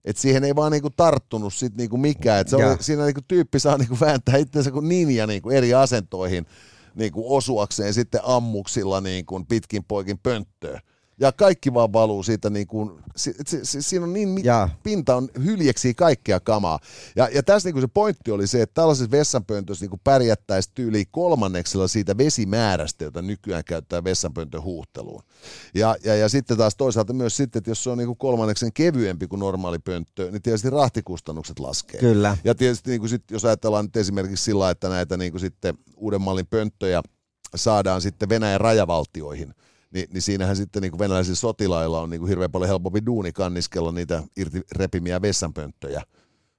että 0.04 0.22
siihen 0.22 0.44
ei 0.44 0.56
vaan 0.56 0.72
niinku 0.72 0.90
tarttunut 0.90 1.54
sit 1.54 1.76
niinku 1.76 1.96
mikään. 1.96 2.40
Et 2.40 2.48
se 2.48 2.56
oli, 2.56 2.76
siinä 2.80 3.04
niinku 3.04 3.20
tyyppi 3.28 3.60
saa 3.60 3.78
niinku 3.78 3.96
vääntää 4.00 4.36
itsensä 4.36 4.70
kuin 4.70 4.88
ninja 4.88 5.26
niinku 5.26 5.50
eri 5.50 5.74
asentoihin 5.74 6.46
niin 6.94 7.12
kuin 7.12 7.26
osuakseen 7.28 7.94
sitten 7.94 8.20
ammuksilla 8.24 9.00
niin 9.00 9.26
kuin 9.26 9.46
pitkin 9.46 9.84
poikin 9.84 10.18
pönttöön. 10.18 10.80
Ja 11.20 11.32
kaikki 11.32 11.74
vaan 11.74 11.92
valuu 11.92 12.22
siitä, 12.22 12.50
niin 12.50 12.66
kuin, 12.66 12.90
si, 13.16 13.34
si, 13.46 13.60
si, 13.62 13.82
siinä 13.82 14.04
on 14.04 14.12
niin, 14.12 14.28
mit, 14.28 14.44
pinta 14.82 15.16
on 15.16 15.28
hyljeksi 15.44 15.94
kaikkea 15.94 16.40
kamaa. 16.40 16.78
Ja, 17.16 17.28
ja 17.34 17.42
tässä 17.42 17.66
niin 17.66 17.74
kuin 17.74 17.82
se 17.82 17.88
pointti 17.94 18.30
oli 18.30 18.46
se, 18.46 18.62
että 18.62 18.74
tällaisessa 18.74 19.10
vessanpöntössä 19.10 19.82
niin 19.82 19.90
kuin 19.90 20.00
pärjättäisiin 20.04 20.74
tyyliin 20.74 21.06
kolmanneksella 21.10 21.88
siitä 21.88 22.18
vesimäärästä, 22.18 23.04
jota 23.04 23.22
nykyään 23.22 23.64
käyttää 23.64 24.04
vessanpöntön 24.04 24.62
huuhteluun. 24.62 25.22
Ja, 25.74 25.96
ja, 26.04 26.16
ja 26.16 26.28
sitten 26.28 26.56
taas 26.56 26.76
toisaalta 26.76 27.12
myös 27.12 27.36
sitten, 27.36 27.60
että 27.60 27.70
jos 27.70 27.84
se 27.84 27.90
on 27.90 27.98
niin 27.98 28.08
kuin 28.08 28.18
kolmanneksen 28.18 28.72
kevyempi 28.72 29.26
kuin 29.26 29.40
normaali 29.40 29.78
pönttö, 29.78 30.30
niin 30.30 30.42
tietysti 30.42 30.70
rahtikustannukset 30.70 31.58
laskee. 31.58 32.00
Kyllä. 32.00 32.36
Ja 32.44 32.54
tietysti 32.54 32.90
niin 32.90 33.00
kuin 33.00 33.10
sit, 33.10 33.30
jos 33.30 33.44
ajatellaan 33.44 33.84
nyt 33.84 33.96
esimerkiksi 33.96 34.44
sillä, 34.44 34.70
että 34.70 34.88
näitä 34.88 35.16
niin 35.16 35.32
kuin 35.32 35.40
sitten 35.40 35.74
uuden 35.96 36.22
mallin 36.22 36.46
pönttöjä 36.46 37.02
saadaan 37.56 38.00
sitten 38.00 38.28
Venäjän 38.28 38.60
rajavaltioihin, 38.60 39.54
niin, 39.90 40.06
niin 40.12 40.22
siinähän 40.22 40.56
sitten 40.56 40.82
niin 40.82 40.90
kuin 40.90 40.98
venäläisillä 40.98 41.36
sotilailla 41.36 42.00
on 42.00 42.10
niin 42.10 42.20
kuin 42.20 42.28
hirveän 42.28 42.50
paljon 42.50 42.68
helpompi 42.68 43.06
duuni 43.06 43.32
kanniskella 43.32 43.92
niitä 43.92 44.22
irti 44.36 44.60
repimiä 44.72 45.22
vessanpönttöjä 45.22 46.02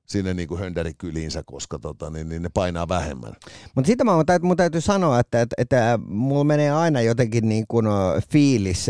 sinne 0.05 0.33
niin 0.33 0.47
kuin 0.47 0.59
höndärikyliinsä, 0.59 1.43
koska 1.45 1.79
tota, 1.79 2.09
niin, 2.09 2.29
niin 2.29 2.41
ne 2.41 2.49
painaa 2.53 2.87
vähemmän. 2.87 3.33
Mutta 3.75 3.87
sitten 3.87 4.05
mä, 4.05 4.23
täytyy, 4.25 4.47
mun 4.47 4.57
täytyy 4.57 4.81
sanoa, 4.81 5.19
että, 5.19 5.41
että, 5.41 5.55
että 5.57 5.99
mulla 6.07 6.43
menee 6.43 6.71
aina 6.71 7.01
jotenkin 7.01 7.49
niin 7.49 7.65
kuin 7.67 7.85
fiilis 8.31 8.87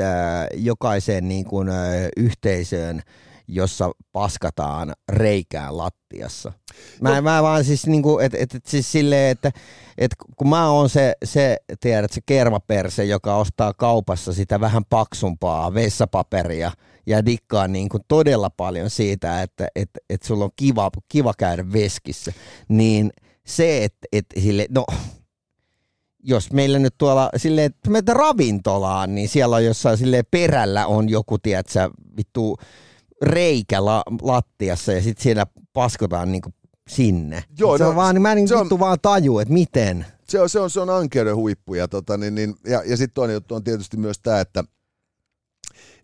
jokaiseen 0.55 1.27
niin 1.27 1.45
kuin, 1.45 1.67
yhteisöön, 2.17 3.01
jossa 3.51 3.91
paskataan 4.11 4.93
reikää 5.09 5.77
lattiassa. 5.77 6.53
Mä, 7.01 7.15
no. 7.15 7.21
mä 7.21 7.43
vaan 7.43 7.63
siis 7.63 7.87
niinku, 7.87 8.19
että 8.19 8.37
et, 8.41 8.55
et 8.55 8.65
siis 8.65 8.91
silleen, 8.91 9.31
että 9.31 9.51
et 9.97 10.11
kun 10.35 10.49
mä 10.49 10.69
oon 10.69 10.89
se, 10.89 11.15
se, 11.25 11.57
tiedät, 11.79 12.11
se 12.11 12.21
kermaperse, 12.25 13.05
joka 13.05 13.35
ostaa 13.35 13.73
kaupassa 13.73 14.33
sitä 14.33 14.59
vähän 14.59 14.85
paksumpaa 14.85 15.73
vessapaperia 15.73 16.71
ja 17.05 17.25
dikkaa 17.25 17.67
niin 17.67 17.89
kuin 17.89 18.03
todella 18.07 18.49
paljon 18.49 18.89
siitä, 18.89 19.41
että 19.41 19.67
et, 19.75 19.89
et 20.09 20.23
sulla 20.23 20.45
on 20.45 20.51
kiva, 20.55 20.89
kiva 21.07 21.33
käydä 21.37 21.65
veskissä, 21.73 22.33
niin 22.67 23.11
se, 23.45 23.83
että 23.83 24.07
et 24.11 24.25
sille, 24.39 24.65
no 24.69 24.85
jos 26.23 26.53
meillä 26.53 26.79
nyt 26.79 26.95
tuolla 26.97 27.29
silleen, 27.37 27.65
että 27.65 27.89
meitä 27.89 28.13
ravintolaan, 28.13 29.15
niin 29.15 29.29
siellä 29.29 29.55
on 29.55 29.65
jossain 29.65 29.97
silleen 29.97 30.23
perällä 30.31 30.87
on 30.87 31.09
joku, 31.09 31.37
tiedätkö, 31.37 31.89
vittu 32.17 32.57
reikä 33.21 33.85
la, 33.85 34.03
lattiassa 34.21 34.91
ja 34.91 35.01
sitten 35.01 35.23
siellä 35.23 35.45
paskotaan 35.73 36.31
niinku 36.31 36.49
sinne. 36.89 37.43
Joo, 37.59 37.77
se 37.77 37.83
no, 37.83 37.89
on 37.89 37.95
vaan, 37.95 38.15
niin 38.15 38.21
mä 38.21 38.31
en 38.31 38.47
se 38.47 38.55
on- 38.55 38.79
vaan 38.79 38.97
taju, 39.01 39.39
että 39.39 39.53
miten. 39.53 40.05
Se 40.29 40.39
on, 40.39 40.49
se 40.49 40.59
on, 40.59 40.69
se 40.69 40.79
on 40.79 40.89
ankeuden 40.89 41.35
huippu. 41.35 41.73
Ja, 41.73 41.87
tota, 41.87 42.17
niin, 42.17 42.35
niin, 42.35 42.55
ja, 42.67 42.83
ja 42.85 42.97
sitten 42.97 43.13
toinen 43.13 43.33
juttu 43.33 43.55
on 43.55 43.63
tietysti 43.63 43.97
myös 43.97 44.19
tämä, 44.19 44.39
että 44.39 44.63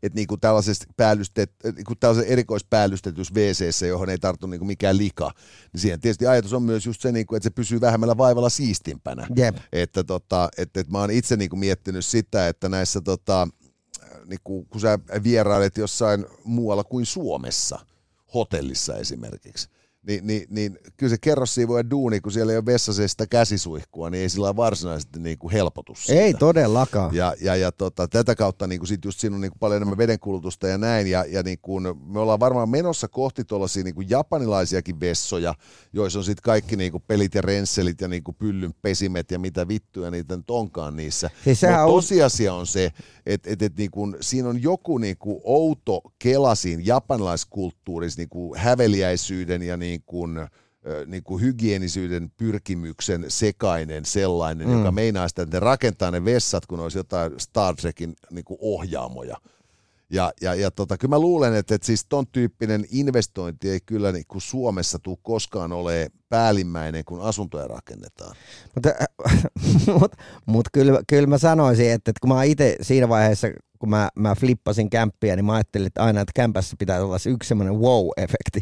että 0.03 0.15
niinku 0.15 0.37
tällaisessa 0.37 0.85
päällystet, 0.97 1.51
niinku 1.75 1.95
tällaisessa 1.95 2.31
erikoispäällystetyssä 2.31 3.33
wc 3.33 3.87
johon 3.87 4.09
ei 4.09 4.17
tarttu 4.17 4.47
niinku 4.47 4.65
mikään 4.65 4.97
lika, 4.97 5.31
niin 5.73 5.81
siihen 5.81 5.99
tietysti 5.99 6.27
ajatus 6.27 6.53
on 6.53 6.63
myös 6.63 6.85
just 6.85 7.01
se, 7.01 7.11
niinku, 7.11 7.35
että 7.35 7.43
se 7.43 7.49
pysyy 7.49 7.81
vähemmällä 7.81 8.17
vaivalla 8.17 8.49
siistimpänä. 8.49 9.27
Jep. 9.35 9.57
Että 9.73 10.03
tota, 10.03 10.49
et, 10.57 10.77
et 10.77 10.89
mä 10.89 10.99
oon 10.99 11.11
itse 11.11 11.35
niinku 11.35 11.55
miettinyt 11.55 12.05
sitä, 12.05 12.47
että 12.47 12.69
näissä 12.69 13.01
tota, 13.01 13.47
niinku, 14.25 14.65
kun 14.69 14.81
sä 14.81 14.99
vierailet 15.23 15.77
jossain 15.77 16.25
muualla 16.43 16.83
kuin 16.83 17.05
Suomessa, 17.05 17.79
hotellissa 18.33 18.95
esimerkiksi, 18.95 19.69
niin, 20.07 20.27
niin, 20.27 20.45
niin 20.49 20.79
kyllä 20.97 21.09
se 21.09 21.17
kerrossiivojen 21.17 21.89
duuni, 21.89 22.21
kun 22.21 22.31
siellä 22.31 22.51
ei 22.51 22.57
ole 22.57 22.65
vessassa 22.65 23.07
sitä 23.07 23.27
käsisuihkua, 23.27 24.09
niin 24.09 24.21
ei 24.21 24.29
sillä 24.29 24.55
varsinaisesti 24.55 25.19
niinku 25.19 25.49
helpotu 25.49 25.95
siitä. 25.95 26.21
Ei 26.21 26.33
todellakaan. 26.33 27.15
Ja, 27.15 27.33
ja, 27.41 27.55
ja 27.55 27.71
tota, 27.71 28.07
tätä 28.07 28.35
kautta 28.35 28.67
niin 28.67 28.79
kuin 28.79 28.87
sit 28.87 29.05
just 29.05 29.19
siinä 29.19 29.35
on 29.35 29.41
niin 29.41 29.51
kuin 29.51 29.59
paljon 29.59 29.77
enemmän 29.77 29.97
vedenkulutusta 29.97 30.67
ja 30.67 30.77
näin. 30.77 31.07
Ja, 31.07 31.25
ja 31.29 31.43
niin 31.43 31.59
kuin, 31.61 31.83
me 32.05 32.19
ollaan 32.19 32.39
varmaan 32.39 32.69
menossa 32.69 33.07
kohti 33.07 33.43
tuollaisia 33.43 33.83
niin 33.83 33.95
kuin 33.95 34.09
japanilaisiakin 34.09 34.99
vessoja, 34.99 35.55
joissa 35.93 36.19
on 36.19 36.25
sitten 36.25 36.43
kaikki 36.43 36.75
niin 36.75 36.91
kuin 36.91 37.03
pelit 37.07 37.35
ja 37.35 37.41
rensselit 37.41 38.01
ja 38.01 38.07
niin 38.07 38.23
kuin 38.23 38.35
pyllyn 38.35 38.73
pesimet 38.81 39.31
ja 39.31 39.39
mitä 39.39 39.67
vittuja 39.67 40.11
niitä 40.11 40.37
nyt 40.37 40.49
onkaan 40.49 40.95
niissä. 40.95 41.29
Siis 41.43 41.61
Mutta 41.61 41.83
on- 41.83 41.93
tosiasia 41.93 42.53
on 42.53 42.67
se, 42.67 42.91
että 43.25 43.49
et, 43.49 43.61
et 43.61 43.77
niin 43.77 43.91
kuin, 43.91 44.15
siinä 44.21 44.49
on 44.49 44.61
joku 44.63 44.97
niin 44.97 45.17
kuin 45.17 45.41
outo 45.43 46.01
kela 46.19 46.55
siinä 46.55 46.81
japanilaiskulttuurissa 46.85 48.21
niin 48.21 48.29
kuin 48.29 48.59
häveliäisyyden 48.59 49.61
ja 49.63 49.77
niin 49.77 49.96
kuin, 50.05 50.47
niin 51.05 51.23
kuin 51.23 51.41
hygienisyyden 51.41 52.31
pyrkimyksen 52.37 53.25
sekainen 53.27 54.05
sellainen, 54.05 54.67
mm. 54.67 54.77
joka 54.77 54.91
meinaa 54.91 55.27
sitä, 55.27 55.41
että 55.41 55.55
ne 55.55 55.59
rakentaa 55.59 56.11
ne 56.11 56.25
vessat, 56.25 56.65
kun 56.65 56.79
olisi 56.79 56.97
jotain 56.97 57.31
Star 57.37 57.75
Trekin 57.75 58.15
niin 58.31 58.45
kuin 58.45 58.57
ohjaamoja. 58.61 59.37
Ja, 60.09 60.33
ja, 60.41 60.55
ja 60.55 60.71
tota, 60.71 60.97
kyllä 60.97 61.15
mä 61.15 61.19
luulen, 61.19 61.55
että, 61.55 61.75
että 61.75 61.85
siis 61.85 62.05
ton 62.09 62.27
tyyppinen 62.27 62.85
investointi 62.91 63.69
ei 63.69 63.79
kyllä 63.85 64.11
niin 64.11 64.25
kuin 64.27 64.41
Suomessa 64.41 64.99
tule 64.99 65.17
koskaan 65.21 65.71
ole 65.71 66.09
päällimmäinen, 66.29 67.05
kun 67.05 67.21
asuntoja 67.21 67.67
rakennetaan. 67.67 68.35
Mutta 68.75 68.89
mut, 69.99 70.11
mut 70.45 70.65
kyllä, 70.73 71.01
kyllä 71.07 71.27
mä 71.27 71.37
sanoisin, 71.37 71.91
että, 71.91 72.11
että 72.11 72.19
kun 72.21 72.29
mä 72.29 72.43
itse 72.43 72.77
siinä 72.81 73.09
vaiheessa, 73.09 73.47
kun 73.79 73.89
mä, 73.89 74.09
mä 74.15 74.35
flippasin 74.35 74.89
kämppiä, 74.89 75.35
niin 75.35 75.45
mä 75.45 75.53
ajattelin, 75.53 75.87
että 75.87 76.03
aina, 76.03 76.21
että 76.21 76.31
kämpässä 76.35 76.75
pitää 76.79 77.03
olla 77.03 77.17
se 77.17 77.29
yksi 77.29 77.47
semmoinen 77.47 77.75
wow-efekti. 77.75 78.61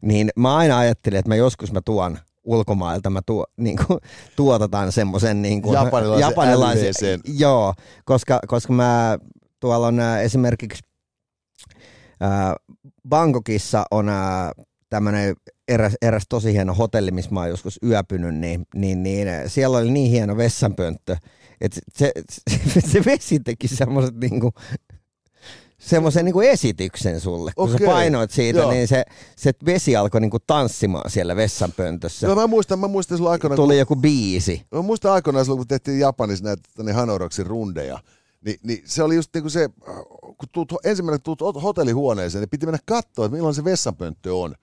Niin 0.00 0.30
mä 0.36 0.56
aina 0.56 0.78
ajattelin, 0.78 1.18
että 1.18 1.28
mä 1.28 1.36
joskus 1.36 1.72
mä 1.72 1.80
tuon 1.84 2.18
ulkomailta 2.44 3.10
mä 3.10 3.20
tuo, 3.26 3.46
niin 3.56 3.76
kuin, 3.86 3.98
tuotetaan 4.36 4.92
semmoisen 4.92 5.42
niin 5.42 5.62
kuin, 5.62 5.74
japanilaisen, 5.74 6.28
japanilaisen 6.28 7.20
Joo, 7.38 7.74
koska, 8.04 8.40
koska 8.46 8.72
mä 8.72 9.18
tuolla 9.60 9.86
on 9.86 10.00
ää, 10.00 10.20
esimerkiksi 10.20 10.82
ää, 12.20 12.56
Bangkokissa 13.08 13.84
on 13.90 14.10
tämmöinen 14.90 15.36
eräs, 15.68 15.94
eräs 16.02 16.22
tosi 16.28 16.52
hieno 16.52 16.74
hotelli, 16.74 17.10
missä 17.10 17.30
mä 17.30 17.40
oon 17.40 17.48
joskus 17.48 17.78
yöpynyt, 17.82 18.34
niin, 18.34 18.66
niin, 18.74 19.02
niin 19.02 19.28
siellä 19.46 19.78
oli 19.78 19.90
niin 19.90 20.10
hieno 20.10 20.36
vessanpönttö, 20.36 21.16
että 21.60 21.80
se, 21.94 22.12
se, 22.72 22.80
se 22.80 23.04
vesi 23.04 23.40
teki 23.40 23.68
semmoiset 23.68 24.14
niinku, 24.16 24.52
semmoisen 25.78 26.24
niinku 26.24 26.40
esityksen 26.40 27.20
sulle. 27.20 27.52
Kun 27.56 27.68
Okei, 27.68 27.86
sä 27.86 27.92
painoit 27.92 28.30
siitä, 28.30 28.58
joo. 28.58 28.70
niin 28.70 28.88
se, 28.88 29.04
se 29.36 29.52
vesi 29.66 29.96
alkoi 29.96 30.20
niinku 30.20 30.38
tanssimaan 30.46 31.10
siellä 31.10 31.36
vessanpöntössä. 31.36 32.26
Joo, 32.26 32.36
mä 32.36 32.46
muistan, 32.46 32.78
mä 32.78 32.88
muistan 32.88 33.18
silloin 33.18 33.32
aikana, 33.32 33.56
Tuli 33.56 33.72
kun, 33.72 33.78
joku 33.78 33.96
biisi. 33.96 34.66
Mä 34.72 34.82
muistan 34.82 35.12
aikoinaan 35.12 35.44
silloin, 35.44 35.58
kun 35.58 35.68
tehtiin 35.68 35.98
Japanissa 35.98 36.44
näitä 36.44 36.62
niin 36.82 36.94
Hanoroksin 36.94 37.46
rundeja, 37.46 37.98
niin, 38.44 38.58
niin 38.62 38.82
se 38.84 39.02
oli 39.02 39.14
just 39.14 39.30
niinku 39.34 39.50
se, 39.50 39.68
kun 40.16 40.48
tuut, 40.52 40.72
ensimmäinen 40.84 41.22
tuut 41.22 41.62
hotellihuoneeseen, 41.62 42.40
niin 42.40 42.50
piti 42.50 42.66
mennä 42.66 42.78
katsoa, 42.86 43.24
että 43.24 43.36
milloin 43.36 43.54
se 43.54 43.64
vessanpönttö 43.64 44.34
on. 44.34 44.54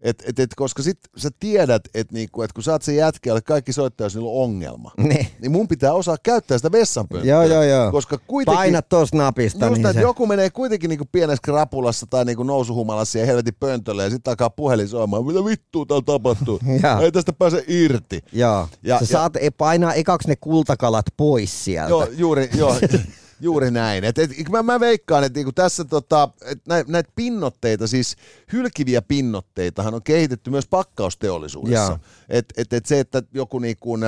Et, 0.00 0.22
et, 0.26 0.38
et, 0.38 0.50
koska 0.56 0.82
sit 0.82 0.98
sä 1.16 1.28
tiedät, 1.40 1.82
että 1.94 2.14
niinku, 2.14 2.42
et 2.42 2.52
kun 2.52 2.62
sä 2.62 2.72
oot 2.72 2.82
se 2.82 2.94
jätkä, 2.94 3.36
että 3.36 3.48
kaikki 3.48 3.72
soittaa, 3.72 4.04
jos 4.04 4.14
niillä 4.14 4.30
on 4.30 4.44
ongelma, 4.44 4.90
niin. 5.08 5.26
niin 5.40 5.52
mun 5.52 5.68
pitää 5.68 5.92
osaa 5.92 6.16
käyttää 6.22 6.58
sitä 6.58 6.72
vessanpönttöä. 6.72 7.30
Joo, 7.30 7.42
joo, 7.42 7.62
joo. 7.62 7.92
Koska 7.92 8.18
kuitenkin, 8.26 8.58
Paina 8.58 8.82
tuossa 8.82 9.16
napista. 9.16 9.66
Just, 9.66 9.76
niin 9.76 9.86
että 9.86 10.00
se... 10.00 10.00
joku 10.00 10.26
menee 10.26 10.50
kuitenkin 10.50 10.90
niinku 10.90 11.04
pienessä 11.12 11.42
krapulassa 11.42 12.06
tai 12.10 12.24
niinku 12.24 12.42
nousuhumalassa 12.42 13.18
ja 13.18 13.26
helvetin 13.26 13.54
pöntölle 13.60 14.04
ja 14.04 14.10
sitten 14.10 14.30
alkaa 14.30 14.50
puhelin 14.50 14.88
soimaan, 14.88 15.26
mitä 15.26 15.44
vittua 15.44 15.86
täällä 15.86 16.02
tapahtuu. 16.02 16.60
Ei 17.02 17.12
tästä 17.12 17.32
pääse 17.32 17.64
irti. 17.68 18.24
Joo, 18.32 18.68
ja, 18.82 18.98
sä 18.98 19.02
ja, 19.02 19.06
saat 19.06 19.36
e- 19.36 19.50
painaa 19.50 19.94
ekaksi 19.94 20.28
ne 20.28 20.36
kultakalat 20.36 21.06
pois 21.16 21.64
sieltä. 21.64 21.90
Joo, 21.90 22.06
juuri, 22.16 22.50
joo. 22.56 22.76
Juuri 23.40 23.70
näin. 23.70 24.04
Et, 24.04 24.18
et, 24.18 24.30
mä, 24.50 24.62
mä 24.62 24.80
veikkaan, 24.80 25.24
että 25.24 25.38
niinku 25.38 25.52
tässä 25.52 25.84
tota, 25.84 26.28
et 26.44 26.58
näitä 26.68 26.92
näit 26.92 27.06
pinnotteita, 27.16 27.86
siis 27.86 28.16
hylkiviä 28.52 29.02
pinnotteitahan 29.02 29.94
on 29.94 30.02
kehitetty 30.02 30.50
myös 30.50 30.66
pakkausteollisuudessa. 30.66 31.98
Et, 32.28 32.52
et, 32.56 32.72
et 32.72 32.86
se, 32.86 33.00
että 33.00 33.22
joku 33.34 33.58
niinku 33.58 33.98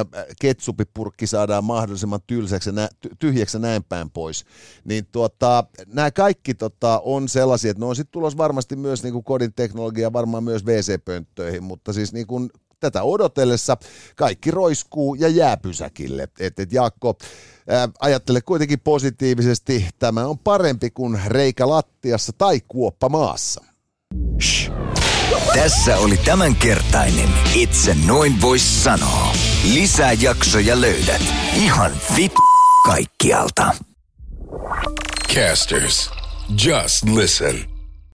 ketsupipurkki 0.41 1.27
saadaan 1.27 1.65
mahdollisimman 1.65 2.21
tylsäksi 2.27 2.73
nä, 2.73 2.89
tyhjäksi 3.19 3.57
ja 3.57 3.61
näin 3.61 3.85
päin 3.85 4.11
pois, 4.11 4.45
niin 4.85 5.07
tuota, 5.13 5.65
nämä 5.87 6.11
kaikki 6.11 6.55
tota, 6.55 7.01
on 7.05 7.29
sellaisia, 7.29 7.71
että 7.71 7.81
ne 7.81 7.87
on 7.87 7.97
sitten 7.97 8.13
tulos 8.13 8.37
varmasti 8.37 8.77
myös 8.77 9.03
niinku 9.03 9.23
kodin 9.23 9.53
teknologia, 9.53 10.13
varmaan 10.13 10.45
myös 10.45 10.65
WC-pönttöihin, 10.65 11.63
mutta 11.63 11.93
siis 11.93 12.13
niinku 12.13 12.49
tätä 12.81 13.03
odotellessa 13.03 13.77
kaikki 14.17 14.51
roiskuu 14.51 15.15
ja 15.15 15.29
jää 15.29 15.57
pysäkille. 15.57 16.29
Et, 16.41 16.61
et 16.61 16.73
Jaakko, 16.73 17.19
ää, 17.69 17.89
ajattele 18.01 18.41
kuitenkin 18.41 18.81
positiivisesti, 18.81 19.87
tämä 19.99 20.27
on 20.27 20.39
parempi 20.39 20.91
kuin 20.91 21.21
reikä 21.27 21.69
lattiassa 21.69 22.33
tai 22.39 22.61
kuoppa 22.69 23.09
maassa. 23.09 23.65
Shh. 24.41 24.73
Tässä 25.55 25.99
oli 25.99 26.17
tämänkertainen 26.17 27.29
Itse 27.55 27.97
noin 28.07 28.41
vois 28.41 28.85
sanoa. 28.85 29.33
Lisää 29.73 30.13
jaksoja 30.13 30.81
löydät 30.81 31.23
ihan 31.55 31.93
vit 32.17 32.33
kaikkialta. 32.87 33.75
Casters, 35.35 36.11
just 36.65 37.09
listen. 37.15 37.70